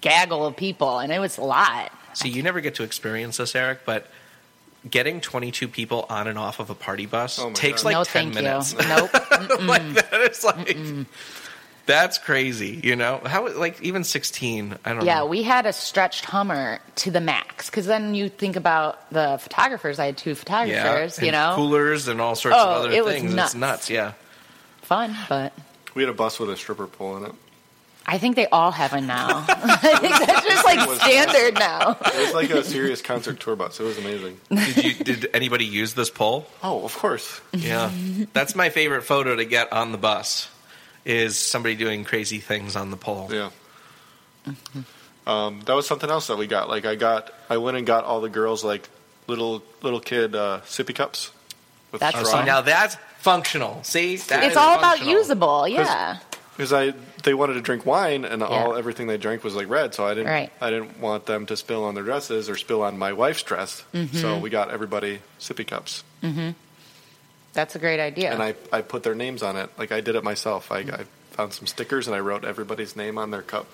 [0.00, 1.90] gaggle of people, and it was a lot.
[2.14, 4.06] see you never get to experience this eric but
[4.88, 7.88] getting 22 people on and off of a party bus Oh my takes God.
[7.88, 8.78] like no, 10 thank minutes you.
[8.88, 9.12] Nope.
[9.62, 10.76] like that is like
[11.88, 15.66] that's crazy you know how like even 16 i don't Yeah, know Yeah, we had
[15.66, 19.98] a stretched Hummer to the max because then you think about the photographers.
[19.98, 23.04] I had two yeah photographers, you know, coolers and all sorts Oh, of other it
[23.04, 23.52] was nuts.
[23.52, 24.12] it's nuts yeah
[24.82, 25.52] fun, but
[25.94, 27.32] We had a bus with a stripper pole in it.
[28.06, 29.44] I think they all have one now.
[29.48, 31.90] I think that's just like standard now.
[32.00, 33.80] It was like a serious concert tour bus.
[33.80, 34.40] It was amazing.
[34.48, 36.46] did you did anybody use this pole?
[36.62, 37.40] Oh, of course.
[37.52, 37.90] Yeah,
[38.32, 40.48] that's my favorite photo to get on the bus.
[41.08, 43.28] Is somebody doing crazy things on the pole?
[43.32, 43.50] Yeah.
[45.26, 46.68] Um, that was something else that we got.
[46.68, 48.88] Like I got, I went and got all the girls like
[49.26, 51.30] little little kid uh, sippy cups
[51.92, 52.40] with That's straw.
[52.40, 53.82] see, now that's functional.
[53.84, 56.18] See, That It's is all about usable, yeah.
[56.56, 56.92] because I
[57.24, 60.14] they wanted to drink wine and all everything they drank was like red, so I
[60.14, 60.52] didn't Right.
[60.60, 63.82] I didn't want them to spill on their dresses or spill on my wife's dress.
[63.92, 64.16] Mm-hmm.
[64.16, 66.04] So we got everybody sippy cups,
[67.58, 68.30] That's a great idea.
[68.32, 69.68] and I I put their names on it.
[69.76, 70.70] Like I did it myself.
[70.70, 73.66] I, I found some stickers and I wrote everybody's name on their cup.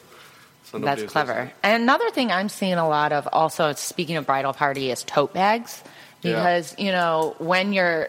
[0.65, 1.53] So That's clever.
[1.63, 5.35] And another thing I'm seeing a lot of also, speaking of bridal party, is tote
[5.35, 5.83] bags.
[6.23, 6.37] Yeah.
[6.37, 8.09] Because, you know, when you're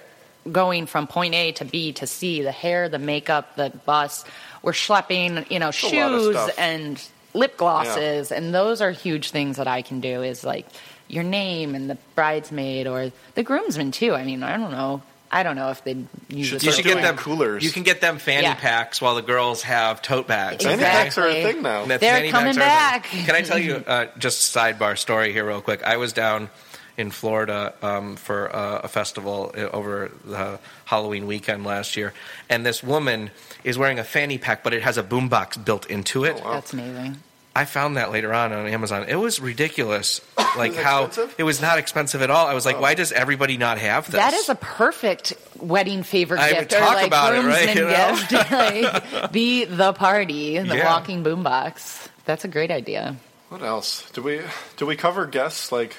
[0.49, 4.23] going from point A to B to C, the hair, the makeup, the bus,
[4.61, 7.01] we're schlepping, you know, of shoes and
[7.33, 8.31] lip glosses.
[8.31, 10.65] And those are huge things that I can do is like
[11.09, 14.13] your name and the bridesmaid or the groomsman, too.
[14.15, 15.01] I mean, I don't know.
[15.35, 15.97] I don't know if they
[16.29, 17.61] use should it You should get them coolers.
[17.61, 18.55] You can get them fanny Yeah.
[18.55, 20.63] packs while the girls have tote bags.
[20.63, 21.83] Fanny packs are a thing now.
[21.83, 23.03] That's They're coming packs are a back.
[23.03, 25.83] Can I tell you uh, just a sidebar story here, real quick?
[25.83, 26.49] I was down
[26.95, 32.13] in Florida um, for uh, a festival uh, over the Halloween weekend last year,
[32.49, 33.29] and this woman
[33.65, 36.39] is wearing a fanny pack, but it has a boombox built into it.
[36.41, 36.53] Oh, wow.
[36.53, 37.17] That's amazing.
[37.57, 39.05] I found that later on on Amazon.
[39.07, 40.19] It was ridiculous,
[40.57, 41.35] like Was it how expensive?
[41.37, 42.47] it was not expensive at all.
[42.47, 42.81] I was like, Oh.
[42.81, 44.15] why does everybody not have this?
[44.15, 47.63] That is a perfect wedding favor I would gift or talk like about it, right,
[47.63, 48.15] groomsman you know?
[48.29, 48.51] gift.
[49.13, 50.85] like, be the party, the Yeah.
[50.85, 52.09] walking boombox.
[52.25, 53.15] That's a great idea.
[53.49, 54.09] What else?
[54.11, 54.41] Do we
[54.77, 55.95] do we cover guests like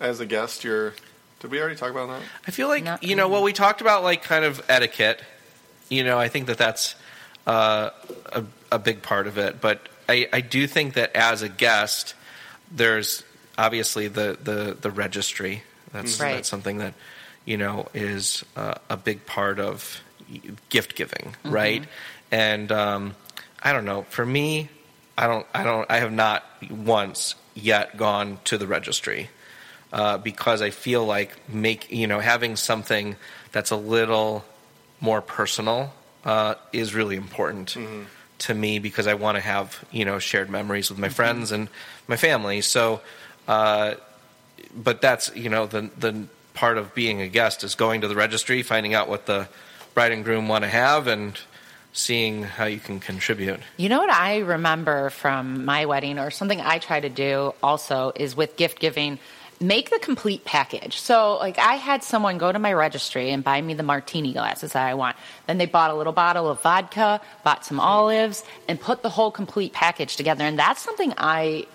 [0.00, 0.64] as a guest?
[0.64, 0.94] You're
[1.40, 2.22] did we already talk about that?
[2.46, 5.20] I feel like Not you know well we talked about like kind of etiquette.
[5.90, 6.94] You know, I think that that's
[7.46, 7.90] uh,
[8.32, 9.60] a, a big part of it.
[9.60, 12.14] But I, I do think that as a guest,
[12.70, 13.22] there's
[13.58, 15.62] obviously the the, the registry.
[15.92, 16.34] That's Right.
[16.36, 16.94] that's something that
[17.44, 20.00] you know is uh, a big part of
[20.68, 21.84] gift giving, right?
[22.30, 23.14] And um,
[23.62, 24.02] I don't know.
[24.08, 24.68] For me,
[25.18, 25.46] I don't.
[25.54, 25.90] I don't.
[25.90, 29.28] I have not once yet gone to the registry
[29.92, 33.16] uh, because I feel like make you know having something
[33.52, 34.44] that's a little
[35.00, 35.92] more personal
[36.24, 37.76] uh, is really important
[38.42, 41.68] to me because I want to have you know shared memories with my friends and
[42.08, 42.60] my family.
[42.60, 43.00] So,
[43.48, 43.94] uh,
[44.74, 48.14] but that's you know the the part of being a guest is going to the
[48.14, 49.48] registry, finding out what the
[49.94, 51.38] bride and groom want to have, and
[51.92, 53.60] seeing how you can contribute.
[53.76, 58.12] You know what I remember from my wedding, or something I try to do also,
[58.16, 59.18] is with gift giving,
[59.62, 60.98] make the complete package.
[60.98, 64.72] So, like, I had someone go to my registry and buy me the martini glasses
[64.72, 65.16] that I want.
[65.46, 69.30] Then they bought a little bottle of vodka, bought some olives, and put the whole
[69.30, 70.44] complete package together.
[70.44, 71.66] And that's something I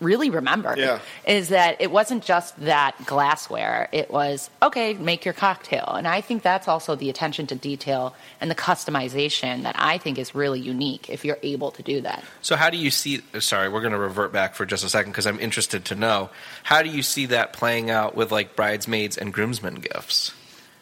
[0.00, 0.98] really remember Yeah.
[1.26, 6.20] is that it wasn't just that glassware it was okay make your cocktail and i
[6.20, 10.60] think that's also the attention to detail and the customization that i think is really
[10.60, 13.22] unique if you're able to do that So, how do you see?
[13.40, 16.30] Sorry, we're going to revert back for just a second because I'm interested to know
[16.62, 20.32] how do you see that playing out with like bridesmaids and groomsmen gifts?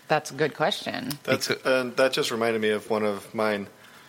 [0.09, 3.69] that's a good question That's Because- and that just reminded me of one of mine.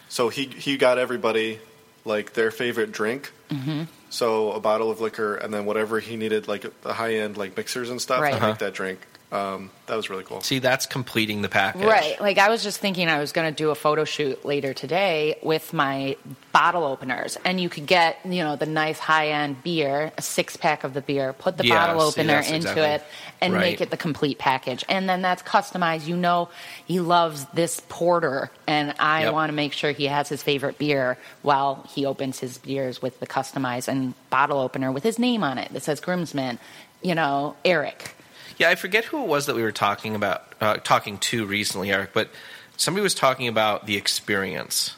[0.10, 1.60] So he he got everybody
[2.03, 3.32] like their favorite drink.
[3.49, 3.84] Mm-hmm.
[4.16, 7.57] So a bottle of liquor, and then whatever he needed, like the high end like
[7.57, 8.32] mixers and stuff Right.
[8.32, 8.47] to Uh-huh.
[8.49, 8.99] make that drink.
[9.32, 10.39] Um, that was really cool.
[10.41, 12.21] See, that's completing the package, Right.
[12.21, 15.38] Like I was just thinking I was going to do a photo shoot later today
[15.41, 16.15] with my
[16.53, 20.93] bottle openers and you could get, you know, the nice high-end beer, a six-pack of
[20.93, 23.03] the beer, put the Yeah, bottle opener that's into exactly- it
[23.41, 23.59] and right.
[23.61, 24.86] make it the complete package.
[24.88, 26.05] And then that's customized.
[26.07, 26.49] You know
[26.86, 29.34] he loves this porter and I Yep.
[29.34, 33.19] want to make sure he has his favorite beer while he opens his beers with
[33.19, 36.59] the customized and bottle opener with his name on it that says groomsman,
[37.01, 38.14] you know, Eric.
[38.58, 41.91] Yeah, I forget who it was that we were talking about, uh, talking to recently,
[41.91, 42.30] Eric, but
[42.78, 44.95] somebody was talking about the experience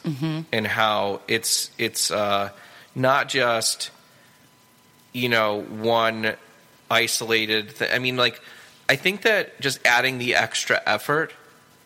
[0.52, 2.50] and how it's it's uh,
[2.96, 3.92] not just
[5.14, 6.36] you know one
[6.90, 7.76] isolated.
[7.76, 8.42] Th- I mean, like
[8.90, 11.34] I think that just adding the extra effort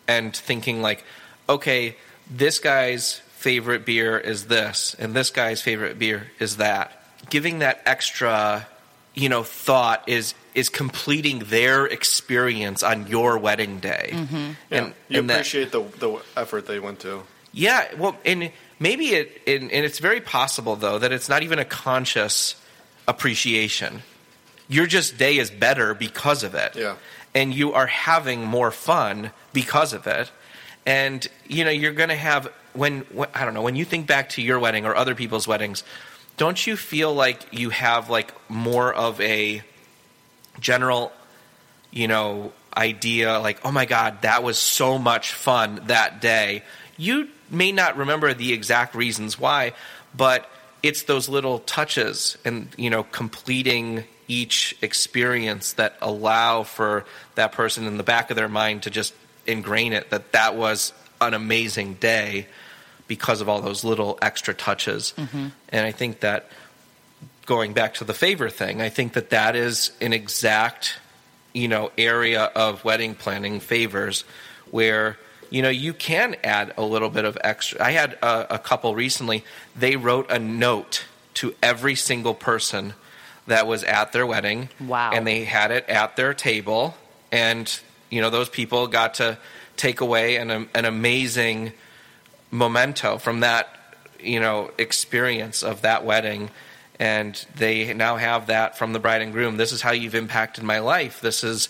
[0.06, 1.04] and thinking like,
[1.48, 1.96] okay,
[2.30, 6.98] this guy's favorite beer is this, and this guy's favorite beer is that.
[7.30, 8.66] Giving that extra,
[9.14, 14.10] you know, thought is is completing their experience on your wedding day.
[14.12, 14.36] Mm-hmm.
[14.36, 17.22] Yeah, And, you and that- appreciate the the effort they went to.
[17.52, 21.58] yeah, well, and maybe it, and, and it's very possible though that it's not even
[21.58, 22.56] a conscious
[23.08, 24.02] appreciation.
[24.68, 26.76] Your just day is better because of it.
[26.76, 26.96] Yeah.
[27.34, 30.30] and you are having more fun because of it.
[30.86, 34.06] And you know, you're going to have when, when I don't know when you think
[34.06, 35.82] back to your wedding or other people's weddings,
[36.42, 39.62] don't you feel like you have like more of a
[40.58, 41.12] general
[41.92, 46.64] you know, idea like, oh my God, that was so much fun that day.
[46.96, 49.74] You may not remember the exact reasons why,
[50.16, 50.50] but
[50.82, 57.86] it's those little touches and, you know, completing each experience that allow for that person
[57.86, 59.14] in the back of their mind to just
[59.46, 62.46] ingrain it that that was an amazing day
[63.08, 65.14] because of all those little extra touches.
[65.16, 65.48] Mm-hmm.
[65.70, 66.48] And I think that
[67.46, 70.98] going back to the favor thing, I think that that is an exact,
[71.52, 74.24] you know, area of wedding planning favors
[74.70, 75.18] where
[75.50, 77.82] you know you can add a little bit of extra.
[77.82, 79.44] I had a, a couple recently;
[79.76, 82.94] they wrote a note to every single person
[83.46, 84.68] that was at their wedding.
[84.80, 85.10] Wow.
[85.12, 86.94] And they had it at their table,
[87.30, 87.80] and
[88.10, 89.36] you know those people got to
[89.76, 91.72] take away an an amazing
[92.52, 93.68] memento from that
[94.20, 96.50] you know experience of that wedding
[97.00, 100.62] and they now have that from the bride and groom this is how you've impacted
[100.62, 101.68] my life this is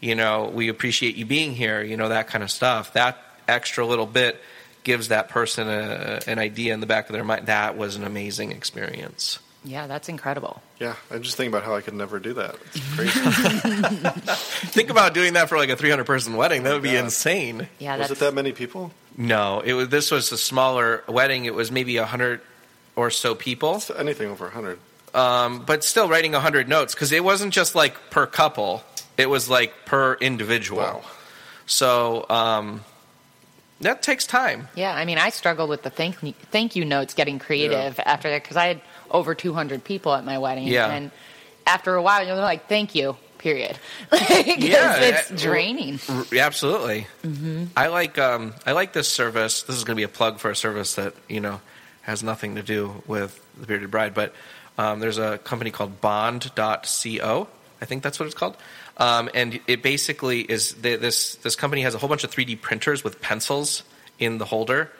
[0.00, 3.86] you know we appreciate you being here you know that kind of stuff that extra
[3.86, 4.40] little bit
[4.84, 8.02] gives that person a, an idea in the back of their mind that was an
[8.02, 10.60] amazing experience Yeah, that's incredible.
[10.80, 12.56] Yeah, I'm just thinking about how I could never do that.
[12.74, 13.20] It's crazy.
[14.74, 16.64] Think about doing that for like a 300 person wedding.
[16.64, 17.04] That would be Yeah.
[17.04, 17.68] insane.
[17.78, 18.90] Yeah, was that's it that many people?
[19.16, 19.88] No, it was.
[19.88, 21.44] This was a smaller wedding.
[21.44, 22.40] It was maybe a hundred
[22.96, 24.78] or so people, It's anything over a 100.
[25.14, 28.82] um, but still writing a hundred notes because it wasn't just like per couple.
[29.16, 30.82] It was like per individual.
[30.82, 31.02] Wow.
[31.66, 32.84] So um,
[33.80, 34.68] that takes time.
[34.74, 38.28] Yeah, I mean, I struggled with the thank you, thank you notes getting creative after
[38.30, 40.66] that because I had over 200 people at my wedding.
[40.66, 40.88] Yeah.
[40.90, 41.10] And
[41.66, 43.76] after a while, you're like, thank you, period.
[44.12, 45.98] Like, Yeah, it's draining.
[46.36, 47.06] Absolutely.
[47.76, 49.62] I like um, I like this service.
[49.62, 51.60] This is going to be a plug for a service that you know
[52.02, 54.34] has nothing to do with the bearded bride, but
[54.78, 57.48] um, there's a company called Bond.co.
[57.80, 58.56] I think that's what it's called.
[58.96, 62.60] Um, and it basically is th- this this company has a whole bunch of 3D
[62.60, 63.82] printers with pencils
[64.18, 64.90] in the holder,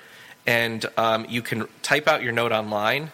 [0.47, 3.12] and um, you can type out your note online,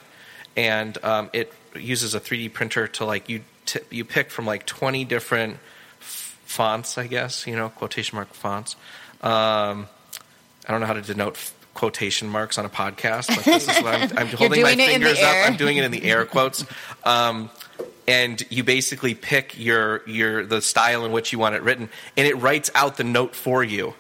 [0.56, 4.66] and um, it uses a 3D printer to like you t- you pick from like
[4.66, 5.58] 20 different
[6.00, 8.74] f- fonts, I guess you know quotation mark fonts.
[9.22, 9.88] Um,
[10.66, 13.82] I don't know how to denote f- quotation marks on a podcast, but this is
[13.82, 15.48] what I'm, I'm holding my doing it in the fingers up.
[15.48, 16.64] I'm doing it in the air quotes.
[17.04, 17.50] Um,
[18.08, 22.26] and you basically pick your your the style in which you want it written, and
[22.26, 23.94] it writes out the note for you.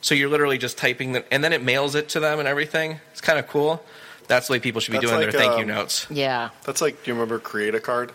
[0.00, 2.98] So you're literally just typing the, and then it mails it to them and everything.
[3.12, 3.84] It's kind of cool.
[4.26, 6.06] That's the way people should be That's doing like, their thank you um, notes.
[6.10, 6.50] Yeah.
[6.64, 8.12] That's like, do you remember Create a Card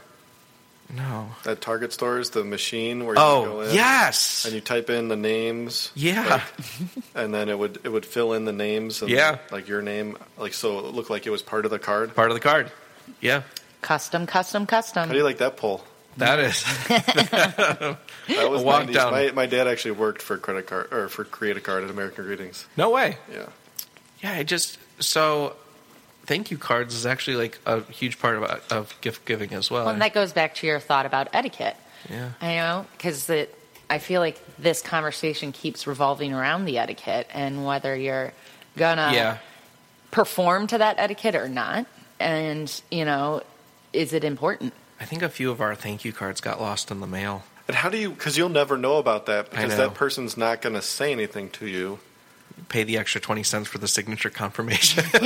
[0.95, 1.29] No.
[1.45, 2.29] at Target stores?
[2.29, 4.45] The machine where you oh, go Oh in yes.
[4.45, 5.91] and you type in the names.
[5.95, 6.41] Yeah.
[7.15, 9.39] and then it would it would fill in the names and Yeah.
[9.51, 12.15] like your name like so it looked like it was part of the card.
[12.15, 12.71] Part of the card.
[13.19, 13.43] Yeah.
[13.81, 15.07] Custom, custom, custom.
[15.07, 15.83] How do you like that pull?
[16.17, 16.63] That is.
[18.27, 18.93] That was A walk 90s.
[18.93, 19.11] down.
[19.13, 22.25] My, my dad actually worked for credit card or for Create a Card at American
[22.25, 22.65] Greetings.
[22.75, 23.17] No way.
[23.31, 23.45] Yeah.
[24.21, 25.55] Yeah, I just so
[26.27, 29.85] thank you cards is actually like a huge part of of gift giving as well.
[29.85, 31.75] Well, and that goes back to your thought about etiquette.
[32.09, 32.31] yeah.
[32.39, 33.31] I know, because
[33.89, 38.33] I feel like this conversation keeps revolving around the etiquette and whether you're
[38.75, 39.37] gonna yeah.
[40.11, 41.87] perform to that etiquette or not.
[42.19, 43.41] And, you know,
[43.93, 44.73] is it important?
[44.99, 47.43] I think a few of our thank you cards got lost in the mail.
[47.67, 48.09] And how do you?
[48.09, 51.67] Because you'll never know about that because that person's not going to say anything to
[51.67, 51.99] you.
[52.69, 55.03] Pay the extra twenty cents for the signature confirmation.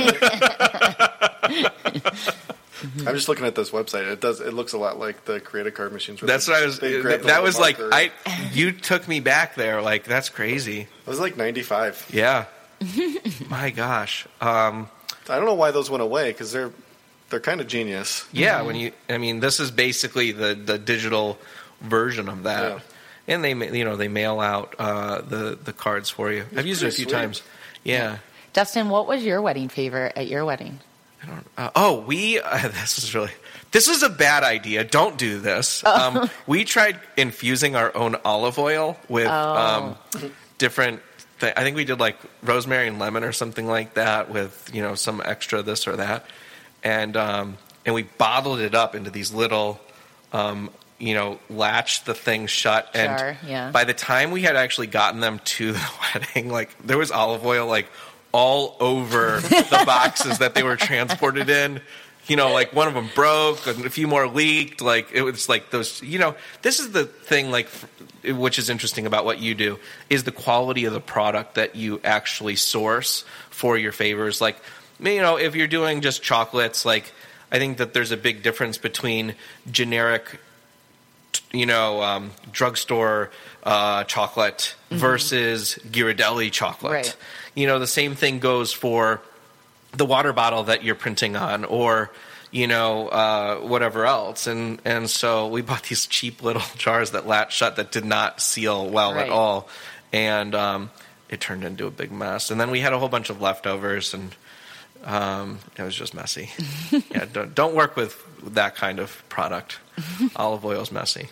[3.06, 4.10] I'm just looking at this website.
[4.10, 4.40] It does.
[4.40, 6.20] It looks a lot like the credit Card machines.
[6.20, 6.78] where that's they- what I was.
[6.80, 7.76] they That little was like.
[7.80, 8.10] I.
[8.52, 9.80] You took me back there.
[9.82, 10.80] Like that's crazy.
[10.82, 12.10] It was like 95.
[12.12, 12.46] Yeah.
[13.48, 14.26] My gosh.
[14.40, 14.88] Um,
[15.28, 16.72] I don't know why those went away because they're
[17.30, 18.26] they're kind of genius.
[18.32, 18.62] yeah.
[18.62, 21.38] When you, I mean, this is basically the the digital
[21.80, 22.62] version of that.
[22.72, 22.80] Yeah.
[23.28, 26.44] And they, you know, they mail out uh, the the cards for you.
[26.56, 27.12] I've used it a few sweet.
[27.12, 27.42] times.
[27.84, 28.18] Yeah.
[28.52, 30.80] Dustin, what was your wedding favor at your wedding?
[31.22, 31.46] I don't.
[31.56, 32.40] Uh, oh, we.
[32.40, 33.30] Uh, this is really.
[33.70, 34.84] This is a bad idea.
[34.84, 35.82] Don't do this.
[35.92, 39.96] Um, we tried infusing our own olive oil with um,
[40.58, 41.00] different.
[41.40, 44.82] Th- I think we did like rosemary and lemon or something like that with you
[44.82, 46.26] know some extra this or that,
[46.82, 49.80] and um, and we bottled it up into these little.
[50.32, 50.70] Um,
[51.02, 53.72] you know, latch the thing shut, and yeah.
[53.72, 57.44] by the time we had actually gotten them to the wedding, like there was olive
[57.44, 57.88] oil like
[58.30, 61.80] all over the boxes that they were transported in.
[62.28, 64.80] You know, like one of them broke, and a few more leaked.
[64.80, 66.00] Like it was like those.
[66.04, 67.50] You know, this is the thing.
[67.50, 67.68] Like,
[68.24, 72.00] which is interesting about what you do is the quality of the product that you
[72.04, 74.40] actually source for your favors.
[74.40, 74.56] Like,
[75.00, 77.12] you know, if you're doing just chocolates, like
[77.50, 79.34] I think that there's a big difference between
[79.68, 80.38] generic
[81.52, 83.30] you know, um, drugstore
[83.62, 86.92] uh, chocolate versus Ghirardelli chocolate.
[86.92, 87.16] Right.
[87.54, 89.20] You know, the same thing goes for
[89.92, 92.10] the water bottle that you're printing on, or
[92.50, 94.46] you know, uh, whatever else.
[94.46, 98.40] And and so we bought these cheap little jars that latch shut that did not
[98.40, 99.26] seal well Right.
[99.26, 99.68] at all,
[100.12, 100.90] and um,
[101.28, 102.50] it turned into a big mess.
[102.50, 104.34] And then we had a whole bunch of leftovers and.
[105.04, 106.48] Um, it was just messy.
[107.10, 108.24] yeah, don't, don't work with
[108.54, 109.80] that kind of product.
[110.36, 111.26] Olive oil is messy.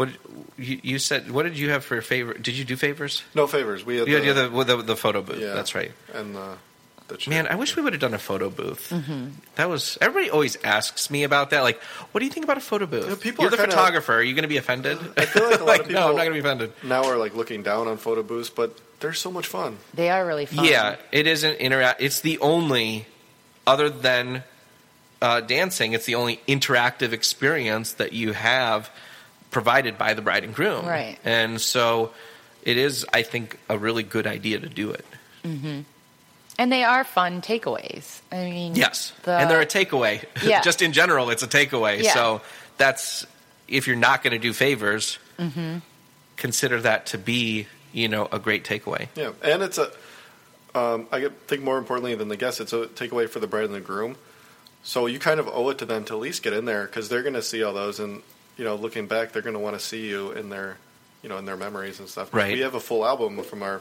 [0.00, 0.08] What
[0.56, 1.30] you, you said?
[1.30, 2.32] What did you have for your favor?
[2.32, 3.22] Did you do favors?
[3.34, 3.84] No favors.
[3.84, 5.38] We had You the, had the, with the, the photo booth.
[5.40, 5.92] yeah, That's right.
[6.14, 6.56] And the,
[7.08, 7.30] the chair.
[7.34, 8.92] Man, I wish we would have done a photo booth.
[9.56, 11.60] That was everybody always asks me about that.
[11.62, 11.80] Like,
[12.12, 13.08] what do you think about a photo booth?
[13.08, 14.14] Yeah, people You're are the kinda- photographer.
[14.14, 14.98] Are you going to be offended?
[15.18, 16.72] I feel like a lot of no, I'm not going to be offended.
[16.82, 19.76] now we're like looking down on photo booths, but they're so much fun.
[19.94, 20.64] They are really fun.
[20.64, 22.00] Yeah, it is an interact.
[22.00, 23.06] It's the only,
[23.66, 24.44] other than
[25.20, 28.88] uh, dancing, it's the only interactive experience that you have
[29.50, 30.86] provided by the bride and groom.
[30.86, 31.18] Right.
[31.24, 32.12] And so,
[32.62, 35.04] it is, I think, a really good idea to do it.
[35.44, 35.84] And
[36.58, 38.20] And they are fun takeaways.
[38.30, 40.24] I mean, Yes, the- and they're a takeaway.
[40.42, 40.60] Yeah.
[40.60, 42.02] Just in general, it's a takeaway.
[42.02, 42.12] Yeah.
[42.14, 42.40] So
[42.76, 43.26] that's
[43.66, 45.78] if you're not going to do favors, Mm-hmm.
[46.36, 49.08] consider that to be you know a great takeaway.
[49.16, 49.90] Yeah, and it's a.
[50.74, 53.74] Um, I think more importantly than the guest, it's a takeaway for the bride and
[53.74, 54.16] the groom.
[54.84, 57.08] So you kind of owe it to them to at least get in there because
[57.08, 58.22] they're going to see all those, and
[58.60, 60.76] you know, looking back, they're going to want to see you in their,
[61.22, 62.34] you know, in their memories and stuff.
[62.34, 62.52] Right.
[62.52, 63.80] We have a full album from our,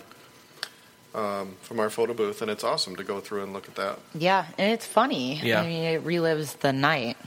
[1.13, 3.99] um, from our photo booth, and it's awesome to go through and look at that.
[4.15, 5.36] Yeah, and it's funny.
[5.36, 5.59] Yeah.
[5.61, 7.17] I mean, it relives the night.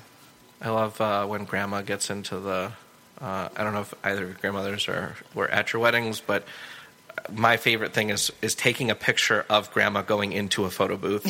[0.63, 2.73] I love uh, when grandma gets into the.
[3.21, 6.45] Uh, I don't know if either of your grandmothers are were at your weddings, but
[7.31, 11.25] my favorite thing is is taking a picture of grandma going into a photo booth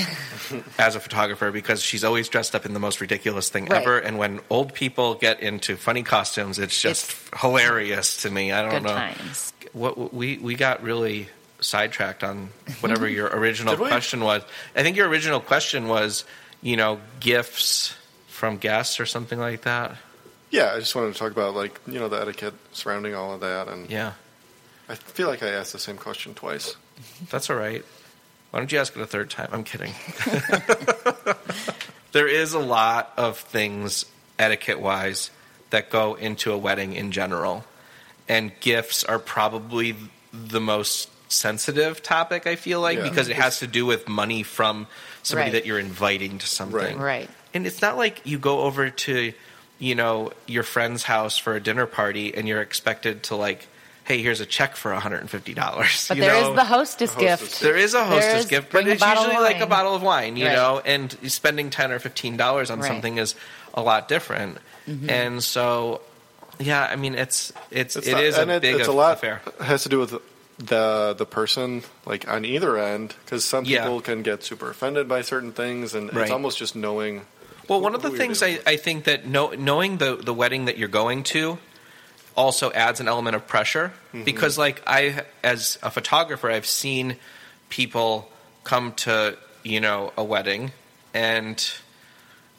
[0.78, 3.82] as a photographer because she's always dressed up in the most ridiculous thing Right.
[3.82, 3.98] ever.
[3.98, 8.52] And when old people get into funny costumes, it's just hilarious to me.
[8.52, 8.94] I don't Good know.
[8.94, 9.52] times.
[9.72, 11.28] What we we got really
[11.60, 14.42] sidetracked on whatever your original question was.
[14.74, 16.24] I think your original question was,
[16.62, 17.94] you know, gifts
[18.28, 19.96] from guests or something like that.
[20.50, 23.40] Yeah, I just wanted to talk about like you know the etiquette surrounding all of
[23.40, 24.12] that, and Yeah,
[24.92, 26.76] I feel like I asked the same question twice.
[27.30, 27.82] that's all right.
[28.50, 29.48] Why don't you ask it a third time?
[29.50, 29.94] I'm kidding.
[32.12, 34.04] there is a lot of things
[34.38, 35.30] etiquette wise
[35.70, 37.64] that go into a wedding in general,
[38.28, 39.96] and gifts are probably
[40.32, 42.46] the most sensitive topic.
[42.46, 43.08] I feel like Yeah.
[43.08, 44.86] because it has to do with money from
[45.22, 45.52] somebody Right.
[45.54, 46.98] that you're inviting to something.
[46.98, 47.30] Right.
[47.54, 49.32] And it's not like you go over to,
[49.78, 53.66] you know, your friend's house for a dinner party and you're expected to like,
[54.04, 55.28] hey, here's a check for $150.
[56.08, 56.54] But you there is know?
[56.54, 57.60] the hostess, The hostess gift.
[57.62, 60.36] There is a hostess There is- gift, but it's usually like a bottle of wine,
[60.36, 60.54] you Right.
[60.54, 62.88] know, and spending 10 or $15 on Right.
[62.88, 63.34] something is
[63.74, 64.58] a lot different.
[64.88, 65.08] Mm-hmm.
[65.10, 66.00] And so,
[66.58, 69.14] yeah, I mean, it's, it's, It's it not- is a it- big it's a lot
[69.14, 69.40] affair.
[69.60, 70.14] It has to do with
[70.58, 73.82] the the person like on either end because some Yeah.
[73.82, 76.22] people can get super offended by certain things and Right.
[76.24, 77.22] it's almost just knowing
[77.68, 80.66] Well, who- one of the things I, I think that know, knowing the, the wedding
[80.66, 81.58] that you're going to
[82.36, 84.24] also adds an element of pressure Mm-hmm.
[84.24, 87.16] because, like, I, as a photographer, I've seen
[87.70, 88.28] people
[88.62, 90.72] come to, you know, a wedding
[91.14, 91.56] and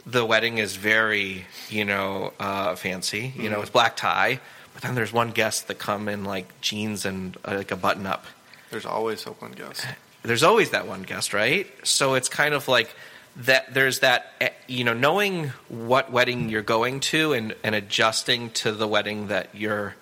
[0.06, 3.32] the wedding is very, you know, uh, fancy.
[3.38, 4.40] You know, it's black tie,
[4.74, 8.06] but then there's one guest that come in like jeans and uh, like a button
[8.08, 8.26] up
[8.72, 9.86] there's always someone guess
[10.24, 11.68] there's always that one guest, right?
[11.84, 12.90] So it's kind of like
[13.38, 13.74] that.
[13.74, 18.72] There's that, eh, you know, knowing what wedding you're going to and, and adjusting to
[18.72, 19.96] the wedding that you're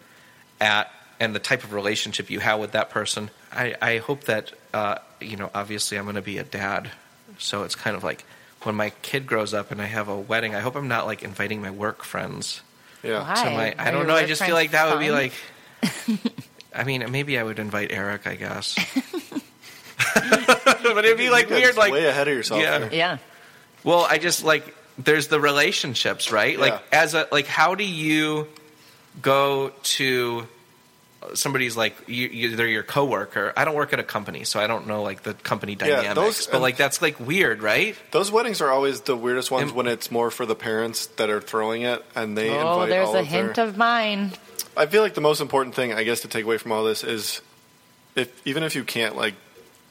[0.60, 3.30] at and the type of relationship you have with that person.
[3.52, 6.92] I, I hope that, uh, you know, obviously I'm going to be a dad.
[7.38, 8.24] So it's kind of like
[8.64, 11.24] when my kid grows up and I have a wedding, I hope I'm not like
[11.24, 12.62] inviting my work friends
[13.04, 13.44] yeah Why?
[13.44, 13.76] to my.
[13.78, 14.16] I Are don't know.
[14.16, 15.34] I just feel like that would be like.
[16.74, 18.28] I mean, maybe I would invite Eric.
[18.28, 18.78] I guess.
[20.16, 22.80] but it'd be like weird, like way ahead of yourself Yeah.
[22.80, 22.94] there.
[22.94, 23.18] Yeah.
[23.84, 26.60] well, I just like there's the relationships, right?
[26.60, 27.00] Like Yeah.
[27.02, 28.48] as a like, how do you
[29.22, 30.48] go to
[31.34, 33.54] somebody's like you, you, they're your coworker?
[33.56, 36.16] I don't work at a company, so I don't know like the company Yeah, dynamics.
[36.16, 37.96] those- but like that's like weird, right?
[38.12, 41.30] those weddings are always the weirdest ones And- when it's more for the parents that
[41.30, 44.34] are throwing it and they Oh, invite there's all a of hint their, of mine.
[44.76, 47.04] I feel like the most important thing I guess to take away from all this
[47.04, 47.42] is
[48.16, 49.36] if even if you can't like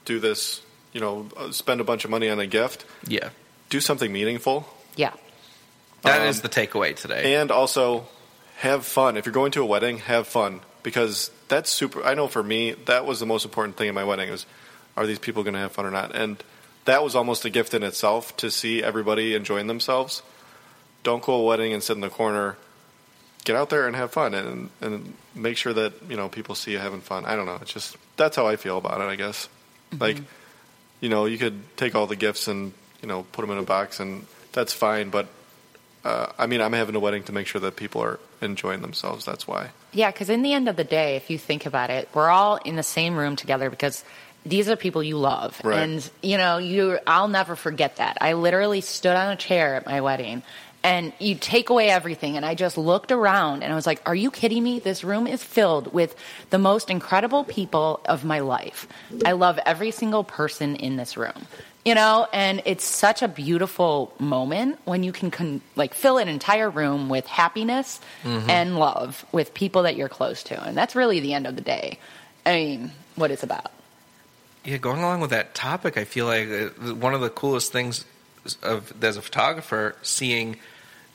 [0.04, 0.60] do this
[0.92, 3.30] you know uh, spend a bunch of money on a gift Yeah,
[3.68, 5.12] do something meaningful Yeah.
[6.02, 7.36] that is Um, the takeaway today.
[7.36, 8.06] and also
[8.58, 9.16] have fun.
[9.16, 12.04] If you're going to a wedding, have fun because that's super.
[12.04, 14.44] I know for me, that was the most important thing in my wedding was,
[14.96, 16.14] are these people going to have fun or not?
[16.14, 16.42] And
[16.84, 20.22] that was almost a gift in itself to see everybody enjoying themselves.
[21.04, 22.56] Don't go to a wedding and sit in the corner.
[23.44, 26.72] Get out there and have fun and and make sure that you know people see
[26.72, 27.24] you having fun.
[27.24, 27.58] I don't know.
[27.62, 29.04] It's just that's how I feel about it.
[29.04, 29.48] I guess
[29.98, 30.18] like
[31.00, 32.72] you know you could take all the gifts and
[33.02, 35.26] you know put them in a box and that's fine, but
[36.04, 39.24] uh, I mean, I'm having a wedding to make sure that people are enjoying themselves.
[39.26, 39.68] That's why.
[39.92, 42.56] Yeah, because in the end of the day, if you think about it, we're all
[42.56, 44.02] in the same room together because
[44.46, 45.78] these are people you love, Right.
[45.80, 46.98] and you know, you.
[47.06, 48.16] I'll never forget that.
[48.22, 50.42] I literally stood on a chair at my wedding,
[50.82, 54.14] and you take away everything, and I just looked around, and I was like, "Are
[54.14, 54.78] you kidding me?
[54.78, 56.14] This room is filled with
[56.50, 58.86] the most incredible people of my life.
[59.24, 61.46] I love every single person in this room."
[61.84, 66.28] You know, and it's such a beautiful moment when you can con- like fill an
[66.28, 71.20] entire room with happiness and love with people that you're close to, and that's really
[71.20, 71.98] the end of the day.
[72.44, 73.72] I mean, what it's about.
[74.64, 78.04] Yeah, going along with that topic, I feel like uh, one of the coolest things
[78.62, 80.56] of as a photographer, seeing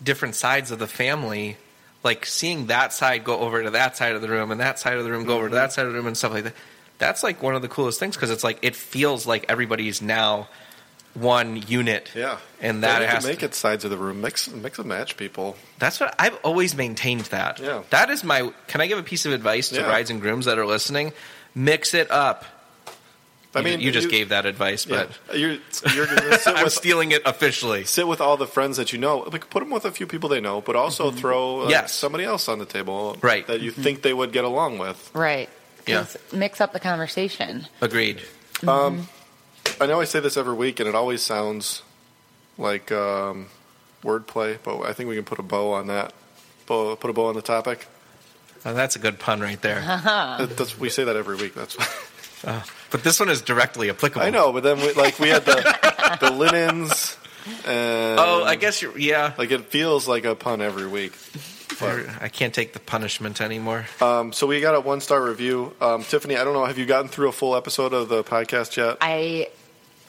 [0.04, 1.58] different sides of the family,
[2.04, 4.98] like seeing that side go over to that side of the room and that side
[4.98, 5.72] of the room go over to that mm-hmm.
[5.72, 6.54] side of the room and stuff like that.
[6.98, 10.48] That's like one of the coolest things because it's like it feels like everybody's now
[11.14, 12.12] one unit.
[12.16, 14.88] Yeah, and that has can make to- it sides of the room, mix mix and
[14.88, 15.58] match people.
[15.80, 17.22] That's what I've always maintained.
[17.22, 17.84] That Yeah.
[17.90, 18.52] that is my.
[18.68, 19.84] Can I give a piece of advice to Yeah.
[19.84, 21.14] brides and grooms that are listening?
[21.54, 22.46] Mix it up.
[23.56, 25.58] I mean, you just you- gave that advice, Yeah, but you're
[25.94, 27.86] you're gonna sit I'm with stealing it officially.
[27.86, 29.20] sit with all the friends that you know.
[29.20, 31.70] Like put them with a few people they know, but also throw uh, Mm-hmm.
[31.72, 31.94] Yes.
[31.94, 33.48] somebody else on the table, Right.
[33.48, 35.10] That you think they would get along with.
[35.14, 35.50] Right.
[35.88, 36.00] Yeah.
[36.06, 37.68] 'Cause Mix up the conversation.
[37.82, 38.22] Agreed.
[38.68, 39.08] Um,
[39.80, 41.82] I know I say this every week, and it always sounds
[42.58, 43.48] like um,
[44.04, 46.14] wordplay, but I think we can put a bow on that.
[46.66, 47.88] Bow, put a bow on the topic.
[48.66, 49.82] Oh, that's a good pun right there.
[49.82, 51.54] That- that's, we say that every week.
[51.54, 51.78] That's
[52.48, 52.64] Oh,
[52.96, 54.26] but this one is directly applicable.
[54.26, 57.18] I know, but then we, like we had the the linens,
[57.66, 58.98] and Oh, I guess you're.
[58.98, 59.34] Yeah.
[59.38, 61.12] like it feels like a pun every week.
[61.78, 63.86] But, I can't take the punishment anymore.
[64.00, 65.74] um, so we got a one star review.
[65.82, 68.78] Um, Tiffany, I don't know, have you gotten through a full episode of the podcast
[68.78, 68.98] yet?
[69.02, 69.50] I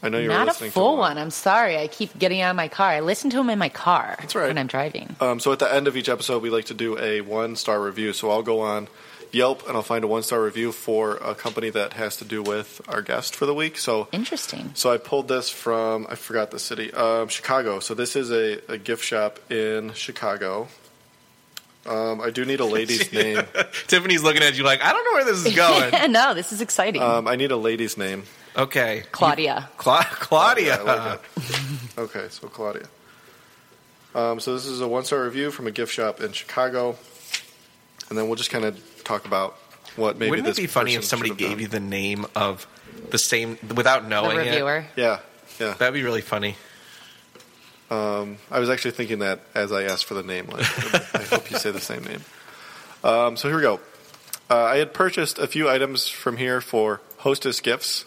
[0.00, 1.18] I know you're not a full to one.
[1.18, 1.76] I'm sorry.
[1.76, 2.90] I keep getting out of my car.
[2.90, 4.46] I listen to them in my car That's right.
[4.46, 5.16] when I'm driving.
[5.20, 7.82] Um, so at the end of each episode, we like to do a one star
[7.82, 8.12] review.
[8.12, 8.86] So I'll go on
[9.32, 12.42] Yelp and I'll find a one star review for a company that has to do
[12.42, 13.76] with our guest for the week.
[13.78, 14.70] So Interesting.
[14.74, 17.80] so I pulled this from I forgot the city, um, Chicago.
[17.80, 20.68] So this is a, a gift shop in Chicago.
[21.86, 23.42] Um, I do need a lady's name.
[23.86, 25.54] Tiffany's looking at you like, I don't know where this is
[26.02, 26.12] going.
[26.12, 27.02] no, this is exciting.
[27.02, 28.24] Um, I need a lady's name.
[28.56, 29.04] okay.
[29.12, 29.68] Claudia.
[29.76, 30.82] Cla- Claudia.
[30.84, 31.20] Yeah, like
[31.98, 32.86] okay, so Claudia.
[34.14, 36.96] Um, so this is a one star review from a gift shop in Chicago,
[38.08, 39.54] and then we'll just kind of talk about
[39.96, 41.58] what maybe Wouldn't this it be funny if somebody gave done.
[41.60, 42.66] you the name of
[43.10, 44.50] the same without The knowing it?
[44.50, 44.84] reviewer.
[44.96, 45.20] Yeah,
[45.60, 45.74] yeah.
[45.74, 46.56] That'd be really funny.
[47.90, 50.46] Um, I was actually thinking that as I asked for the name.
[50.48, 50.66] Like,
[51.14, 52.20] I hope you say the same name.
[53.04, 53.80] Um, so here we go.
[54.50, 58.04] Uh, I had purchased a few items from here for hostess gifts,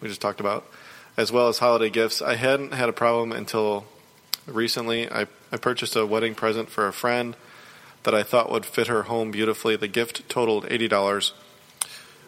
[0.00, 0.66] we just talked about,
[1.16, 2.20] as well as holiday gifts.
[2.20, 3.84] I hadn't had a problem until
[4.46, 5.10] recently.
[5.10, 7.36] I, I purchased a wedding present for a friend
[8.06, 9.74] that I thought would fit her home beautifully.
[9.74, 11.32] The gift totaled $80,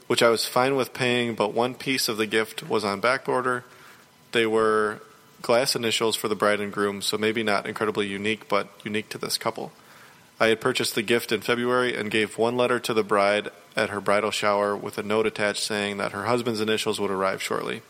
[0.09, 3.29] which I was fine with paying, but one piece of the gift was on back
[3.29, 3.63] order.
[4.33, 5.01] They were
[5.41, 9.19] glass initials for the bride and groom, so maybe not incredibly unique, but unique to
[9.19, 9.71] this couple.
[10.41, 13.91] I had purchased the gift in February and gave one letter to the bride at
[13.91, 17.83] her bridal shower with a note attached saying that her husband's initials would arrive shortly.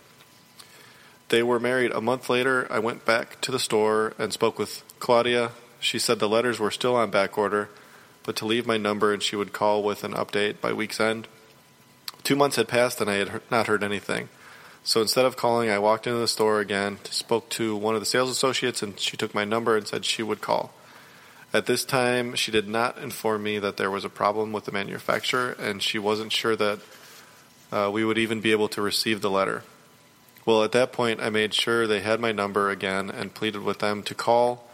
[1.30, 2.66] They were married a month later.
[2.70, 5.52] I went back to the store and spoke with Claudia.
[5.80, 7.70] She said the letters were still on back order,
[8.28, 11.26] but to leave my number and she would call with an update by week's end.
[12.24, 14.28] Two months had passed and I had not heard anything.
[14.84, 18.06] So instead of calling, I walked into the store again, spoke to one of the
[18.06, 20.74] sales associates, and she took my number and said she would call.
[21.54, 24.72] At this time, she did not inform me that there was a problem with the
[24.72, 26.80] manufacturer, and she wasn't sure that
[27.72, 29.62] uh, we would even be able to receive the letter.
[30.44, 33.78] Well, at that point, I made sure they had my number again and pleaded with
[33.78, 34.68] them to call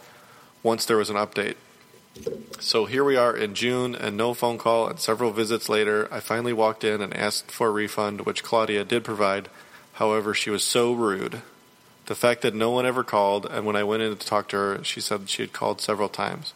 [0.61, 1.55] once there was an update.
[2.59, 6.19] So here we are in June, and no phone call, and several visits later, I
[6.19, 9.49] finally walked in and asked for a refund, which Claudia did provide.
[9.93, 11.41] However, she was so rude.
[12.07, 14.57] The fact that no one ever called, and when I went in to talk to
[14.57, 16.53] her, she said she had called several times,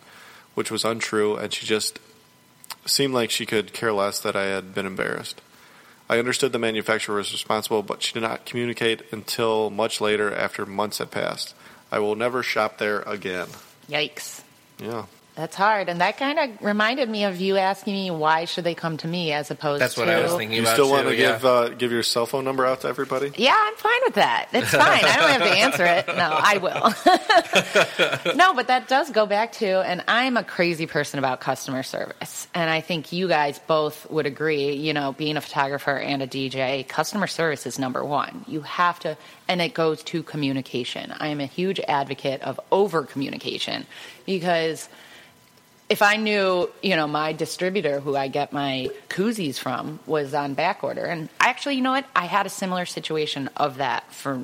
[0.55, 1.99] which was untrue, and she just
[2.85, 5.41] seemed like she could care less that I had been embarrassed.
[6.09, 10.65] I understood the manufacturer was responsible, but she did not communicate until much later after
[10.65, 11.53] months had passed.
[11.91, 13.47] I will never shop there again.
[13.87, 14.41] Yikes.
[14.79, 15.05] Yeah.
[15.39, 15.87] That's hard.
[15.87, 19.07] And that kind of reminded me of you asking me why should they come to
[19.07, 20.73] me as opposed to That's to what I was thinking You about.
[20.73, 21.31] still want to yeah.
[21.31, 23.31] give uh, give your cell phone number out to everybody?
[23.37, 24.49] Yeah, I'm fine with that.
[24.51, 25.05] It's fine.
[25.05, 26.07] I don't have to answer it.
[26.09, 28.33] No, I will.
[28.35, 32.49] no, but that does go back to, and I'm a crazy person about customer service.
[32.53, 36.27] And I think you guys both would agree, you know, being a photographer and a
[36.27, 38.43] DJ, customer service is number one.
[38.45, 39.15] You have to,
[39.47, 41.13] and it goes to communication.
[41.17, 43.85] I am a huge advocate of over communication
[44.25, 44.89] because
[45.89, 50.53] if I knew, you know, my distributor who I get my koozies from was on
[50.53, 52.05] back order, and actually, you know what?
[52.15, 54.41] I had a similar situation of that for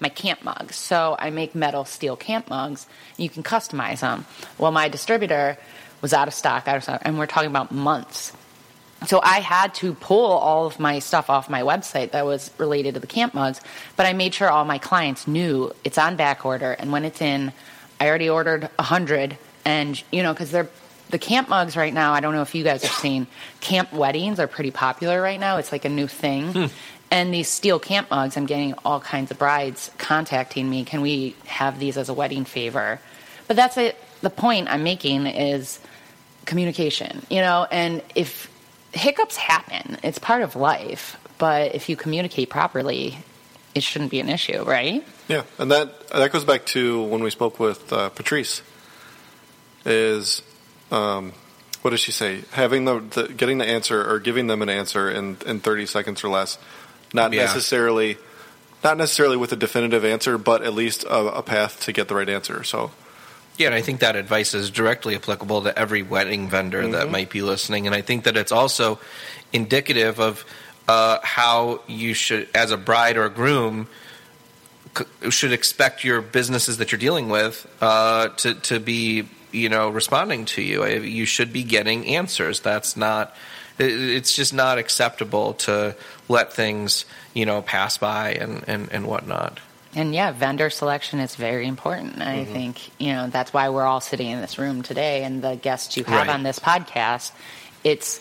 [0.00, 0.76] my camp mugs.
[0.76, 2.86] So I make metal steel camp mugs.
[3.18, 4.24] You can customize them.
[4.58, 5.58] Well, my distributor
[6.00, 8.32] was out of stock, out of stock, and we're talking about months.
[9.06, 12.94] So I had to pull all of my stuff off my website that was related
[12.94, 13.60] to the camp mugs,
[13.96, 17.20] but I made sure all my clients knew it's on back order, and when it's
[17.20, 17.52] in,
[18.00, 19.36] I already ordered a hundred,
[19.66, 20.70] and you know because they're
[21.10, 22.12] the camp mugs right now.
[22.12, 23.26] I don't know if you guys have seen
[23.60, 25.58] camp weddings are pretty popular right now.
[25.58, 26.70] It's like a new thing.
[27.10, 30.84] And these steel camp mugs, I'm getting all kinds of brides contacting me.
[30.84, 33.00] Can we have these as a wedding favor?
[33.46, 33.96] But that's it.
[34.22, 35.78] The point I'm making is
[36.46, 38.50] communication, you know, and if
[38.92, 41.16] hiccups happen, it's part of life.
[41.38, 43.18] but if you communicate properly,
[43.74, 45.04] it shouldn't be an issue, right?
[45.28, 48.62] Yeah, and that that goes back to when we spoke with uh, Patrice.
[49.84, 50.42] Is
[50.90, 51.32] um,
[51.82, 52.42] what does she say?
[52.52, 56.24] Having the, the getting the answer or giving them an answer in in thirty seconds
[56.24, 56.58] or less,
[57.12, 57.42] not Yeah.
[57.44, 58.18] necessarily,
[58.82, 62.14] not necessarily with a definitive answer, but at least a, a path to get the
[62.14, 62.64] right answer.
[62.64, 62.90] So
[63.58, 67.30] Yeah, and I think that advice is directly applicable to every wedding vendor that might
[67.30, 67.86] be listening.
[67.86, 68.98] And I think that it's also
[69.52, 70.44] indicative of
[70.88, 73.88] uh, how you should, as a bride or a groom,
[74.96, 79.22] c- should expect your businesses that you're dealing with uh, to to be,
[79.52, 80.84] you know, responding to you.
[80.86, 82.60] You should be getting answers.
[82.60, 83.34] That's not.
[83.78, 85.94] It's just not acceptable to
[86.28, 89.60] let things, you know, pass by and, and, and whatnot.
[89.94, 92.20] And yeah, vendor selection is very important.
[92.22, 92.52] I Mm-hmm.
[92.54, 95.96] think, you know, that's why we're all sitting in this room today and the guests
[95.98, 96.34] you have Right.
[96.34, 97.32] on this podcast.
[97.84, 98.20] It's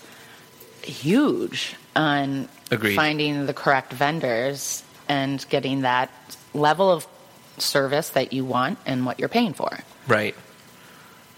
[0.83, 2.95] huge on Agreed.
[2.95, 6.11] finding the correct vendors and getting that
[6.53, 7.07] level of
[7.57, 9.79] service that you want and what you're paying for.
[10.07, 10.35] Right.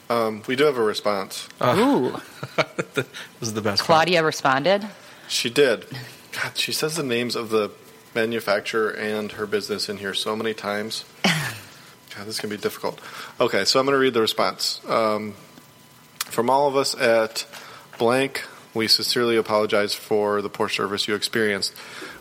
[0.09, 1.47] Um, we do have a response.
[1.61, 2.15] Ooh,
[2.93, 3.05] this
[3.41, 3.81] is the best.
[3.81, 3.87] part.
[3.87, 4.87] Claudia responded.
[5.27, 5.85] She did.
[6.31, 7.71] God, she says the names of the
[8.15, 11.05] manufacturer and her business in here so many times.
[11.23, 12.99] God, this can be difficult.
[13.39, 14.81] Okay, so I'm going to read the response.
[14.87, 15.33] Um,
[16.25, 17.45] from all of us at
[17.97, 18.43] Blank,
[18.73, 21.73] we sincerely apologize for the poor service you experienced.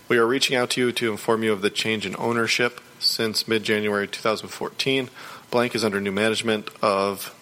[0.08, 3.46] We are reaching out to you to inform you of the change in ownership since
[3.46, 5.10] mid January 2014.
[5.50, 7.34] Blank is under new management of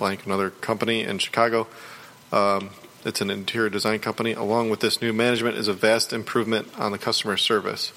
[0.00, 1.68] Blank, another company in Chicago.
[2.32, 2.70] Um,
[3.04, 4.32] it's an interior design company.
[4.32, 7.92] Along with this new management is a vast improvement on the customer service.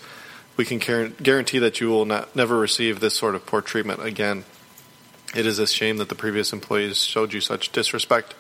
[0.58, 4.44] We can guarantee that you will not never receive this sort of poor treatment again.
[5.34, 8.36] It is a shame that the previous employees showed you such disrespect,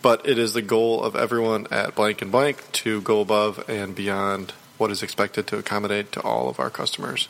[0.00, 3.94] but it is the goal of everyone at blank and blank to go above and
[3.94, 7.28] beyond what is expected to accommodate to all of our customers.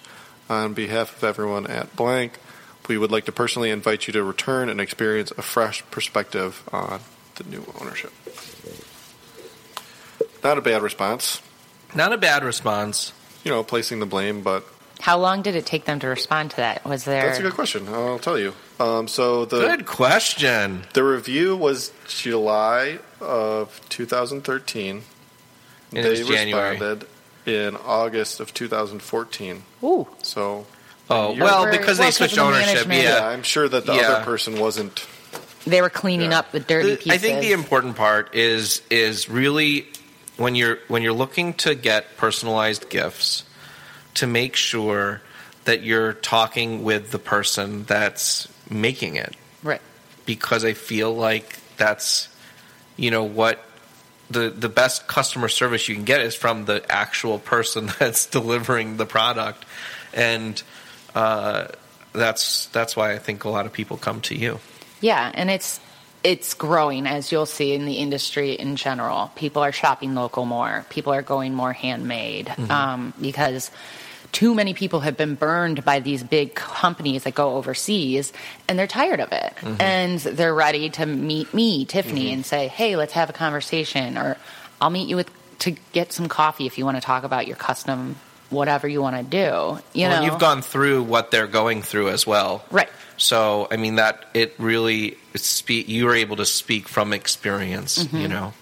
[0.48, 2.38] On behalf of everyone at blank,
[2.90, 6.98] we would like to personally invite you to return and experience a fresh perspective on
[7.36, 8.12] the new ownership.
[10.42, 11.40] Not a bad response.
[11.94, 13.12] Not a bad response.
[13.44, 14.64] You know, placing the blame, but
[15.00, 16.84] How long did it take them to respond to that?
[16.84, 17.86] Was there that's a good question.
[17.88, 18.54] I'll tell you.
[18.80, 20.82] Um, so the Good question.
[20.92, 25.02] the review was July of 2013.
[25.92, 26.70] And it they was January.
[26.72, 27.06] responded
[27.46, 29.62] in August of 2014.
[29.84, 30.66] Ooh, So
[31.12, 32.66] Oh You're well, because well, they 'cause switched of the ownership.
[32.86, 33.02] management.
[33.02, 34.00] yeah, Yeah, I'm sure that the Yeah.
[34.12, 35.04] other person wasn't.
[35.66, 36.38] they were cleaning Yeah.
[36.38, 37.12] up the dirty The- pieces.
[37.12, 39.88] I think the important part is is really
[40.38, 43.42] when you're when you're looking to get personalized gifts
[44.14, 45.20] to make sure
[45.64, 49.80] that you're talking with the person that's making it right.
[50.24, 52.28] because I feel like that's
[52.96, 53.62] you know what
[54.30, 58.96] the the best customer service you can get is from the actual person that's delivering
[58.96, 59.64] the product
[60.14, 60.62] and
[61.14, 61.68] uh,
[62.12, 64.60] that's that's why I think a lot of people come to you.
[65.00, 65.80] Yeah, and it's
[66.22, 69.30] it's growing as you'll see in the industry in general.
[69.36, 70.84] People are shopping local more.
[70.90, 73.70] People are going more handmade um, because
[74.32, 78.32] too many people have been burned by these big companies that go overseas,
[78.68, 82.96] and they're tired of it, and they're ready to meet me, Tiffany, and say, "Hey,
[82.96, 84.36] let's have a conversation," or
[84.80, 85.30] "I'll meet you with
[85.60, 88.16] to get some coffee if you want to talk about your custom."
[88.50, 90.26] Whatever you want to do, you well, know.
[90.30, 92.88] you've gone through what they're going through as well, right.
[93.16, 98.16] So, I mean, that it really spe- you were able to speak from experience, Mm-hmm.
[98.16, 98.52] you know.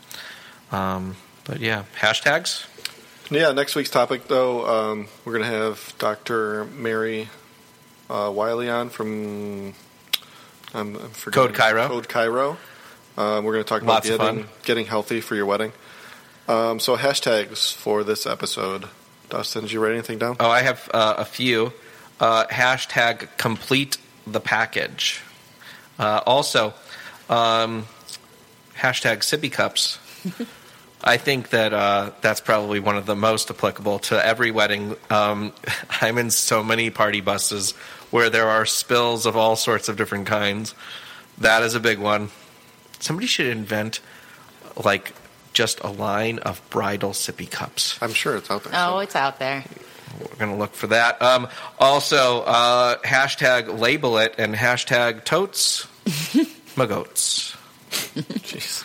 [0.73, 2.67] Um, but yeah, hashtags.
[3.31, 6.65] Yeah, next week's topic though, um, we're going to have Dr.
[6.67, 7.29] Mary
[8.11, 9.75] uh, Wiley on from
[10.75, 11.89] I'm, I'm forgetting- Code Cairo.
[11.89, 12.57] Code Cairo.
[13.17, 15.73] Um, we're going to talk about Lots of getting getting healthy for your wedding.
[16.47, 18.89] Um, so hashtags for this episode.
[19.29, 20.37] Dustin, did you write anything down?
[20.41, 21.73] Oh, I have uh, a few.
[22.21, 25.23] Uh, hashtag complete the package.
[25.99, 26.75] Uh, also,
[27.29, 27.87] um,
[28.77, 29.99] hashtag sippy cups.
[31.05, 34.97] I think that uh, that's probably one of the most applicable to every wedding.
[35.11, 35.53] Um,
[36.01, 37.73] I'm in so many party buses
[38.11, 40.75] where there are spills of all sorts of different kinds.
[41.39, 42.31] That is a big one.
[42.99, 44.01] Somebody should invent
[44.85, 45.13] like
[45.53, 47.99] just a line of bridal sippy cups.
[48.03, 48.73] I'm sure it's out there.
[48.75, 49.65] Oh, so- it's out there.
[50.21, 51.21] We're going to look for that.
[51.23, 51.47] Um,
[51.79, 55.87] also, uh, hashtag label it and hashtag totes
[56.77, 57.57] my goats.
[57.91, 58.85] Jeez.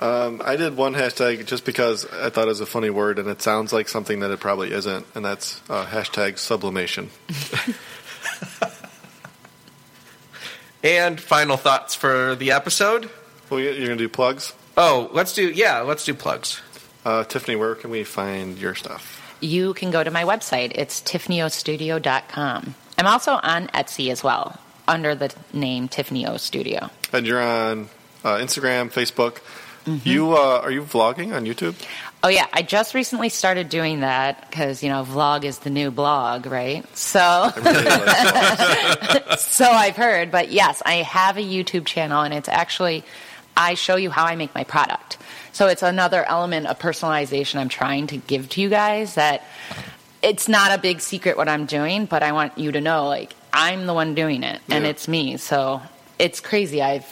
[0.02, 3.28] um, I did one hashtag just because I thought it was a funny word, and
[3.28, 7.10] it sounds like something that it probably isn't, and that's uh, hashtag sublimation.
[10.82, 13.10] And final thoughts for the episode.
[13.50, 14.52] Well, you- you're going to do plugs?
[14.76, 16.60] Oh, let's do yeah, let's do plugs.
[17.04, 19.36] Uh, Tiffany, where can we find your stuff?
[19.40, 20.72] You can go to my website.
[20.74, 22.74] It's tiffanyOstudio.com.
[22.98, 24.58] I'm also on Etsy as well
[24.88, 26.90] under the name Tiffany O Studio.
[27.12, 27.88] And you're on
[28.24, 29.38] uh, Instagram, Facebook.
[30.04, 31.76] You uh, are you vlogging on YouTube?
[32.24, 35.92] Oh yeah, I just recently started doing that because you know vlog is the new
[35.92, 36.84] blog, right?
[36.96, 40.32] So, Everybody so I've heard.
[40.32, 43.04] But yes, I have a YouTube channel, and it's actually
[43.56, 45.18] I show you how I make my product.
[45.52, 49.42] So it's another element of personalization I'm trying to give to you guys that
[50.22, 53.34] it's not a big secret what I'm doing, but I want you to know like
[53.52, 54.90] I'm the one doing it, and Yeah.
[54.90, 55.36] it's me.
[55.38, 55.80] So
[56.18, 56.82] it's crazy.
[56.82, 57.06] I've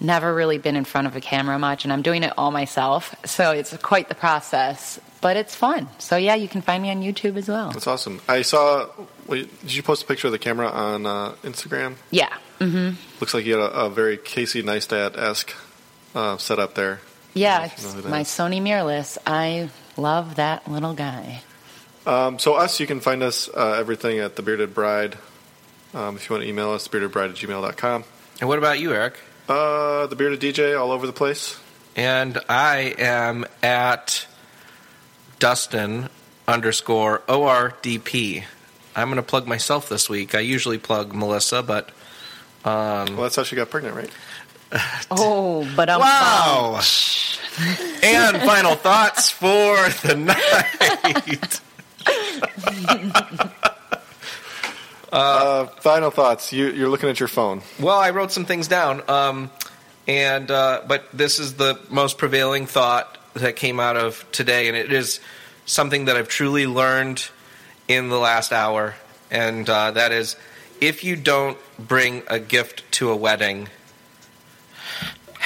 [0.00, 3.14] never really been in front of a camera much and I'm doing it all myself.
[3.24, 5.88] So it's quite the process, but it's fun.
[5.98, 7.70] So yeah, you can find me on YouTube as well.
[7.70, 8.20] That's awesome.
[8.28, 8.88] I saw.
[9.26, 11.94] Wait, did you post a picture of the camera on uh, Instagram?
[12.10, 12.32] Yeah.
[12.60, 12.96] Mm-hmm.
[13.20, 15.54] Looks like you had a, a very Casey Neistat esque
[16.16, 17.00] uh, setup there.
[17.34, 18.28] Yeah, I it's know my is.
[18.28, 19.18] Sony mirrorless.
[19.26, 21.42] I love that little guy.
[22.06, 25.18] Um, so us, you can find us uh, everything at the Bearded Bride.
[25.92, 28.04] Um, if you want to email us, beardedbride at gmail.com.
[28.40, 29.18] And what about you, Eric?
[29.48, 31.58] Uh, the Bearded DJ all over the place.
[31.94, 34.26] And I am at
[35.38, 36.08] Dustin
[36.46, 38.44] underscore ORDP.
[38.94, 40.34] I'm going to plug myself this week.
[40.34, 41.90] I usually plug Melissa, but
[42.64, 44.10] Well, that's how she got pregnant, right?
[45.10, 46.80] Oh, but I'm wow!
[48.02, 51.60] and final thoughts for the night.
[55.12, 56.52] Uh, final thoughts.
[56.52, 57.62] You, you're looking at your phone.
[57.78, 59.50] Well, I wrote some things down, um,
[60.06, 64.76] and uh, but this is the most prevailing thought that came out of today, and
[64.76, 65.20] it is
[65.64, 67.28] something that I've truly learned
[67.88, 68.94] in the last hour,
[69.30, 70.36] and uh, that is,
[70.80, 73.68] if you don't bring a gift to a wedding,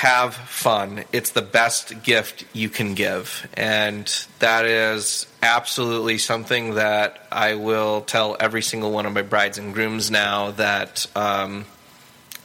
[0.01, 1.05] have fun.
[1.13, 3.47] It's the best gift you can give.
[3.53, 9.59] And that is absolutely something that I will tell every single one of my brides
[9.59, 11.67] and grooms now that, um,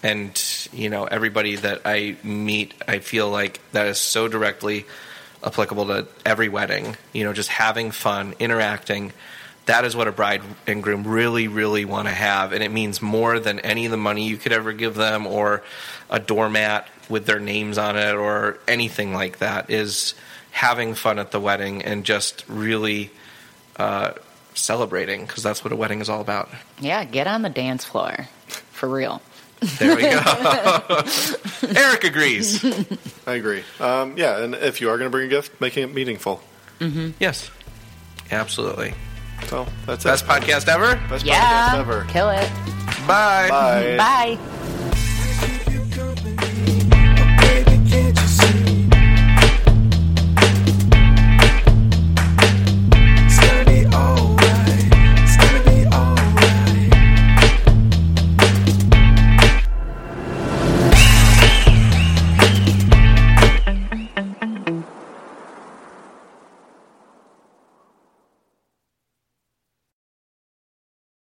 [0.03, 4.85] and, you know, everybody that I meet, I feel like that is so directly
[5.41, 6.97] applicable to every wedding.
[7.13, 9.13] You know, just having fun, interacting.
[9.65, 12.51] That is what a bride and groom really, really want to have.
[12.51, 15.63] And it means more than any of the money you could ever give them or
[16.09, 20.13] a doormat with their names on it or anything like that is
[20.51, 23.11] having fun at the wedding and just really
[23.77, 24.11] uh,
[24.53, 26.49] celebrating because that's what a wedding is all about.
[26.79, 28.27] yeah, get on the dance floor
[28.71, 29.21] for real.
[29.79, 30.19] There we go.
[31.79, 32.63] Eric agrees.
[33.25, 33.63] I agree.
[33.79, 36.41] Um, yeah, and if you are going to bring a gift, making it meaningful.
[36.79, 37.11] Mm-hmm.
[37.19, 37.49] Yes,
[38.31, 38.93] absolutely.
[39.47, 40.27] So that's Best it.
[40.27, 40.95] podcast ever.
[41.09, 42.05] Best Yeah, podcast ever.
[42.09, 42.49] kill it.
[43.07, 43.47] Bye.
[43.49, 43.97] Bye.
[43.97, 44.84] Bye.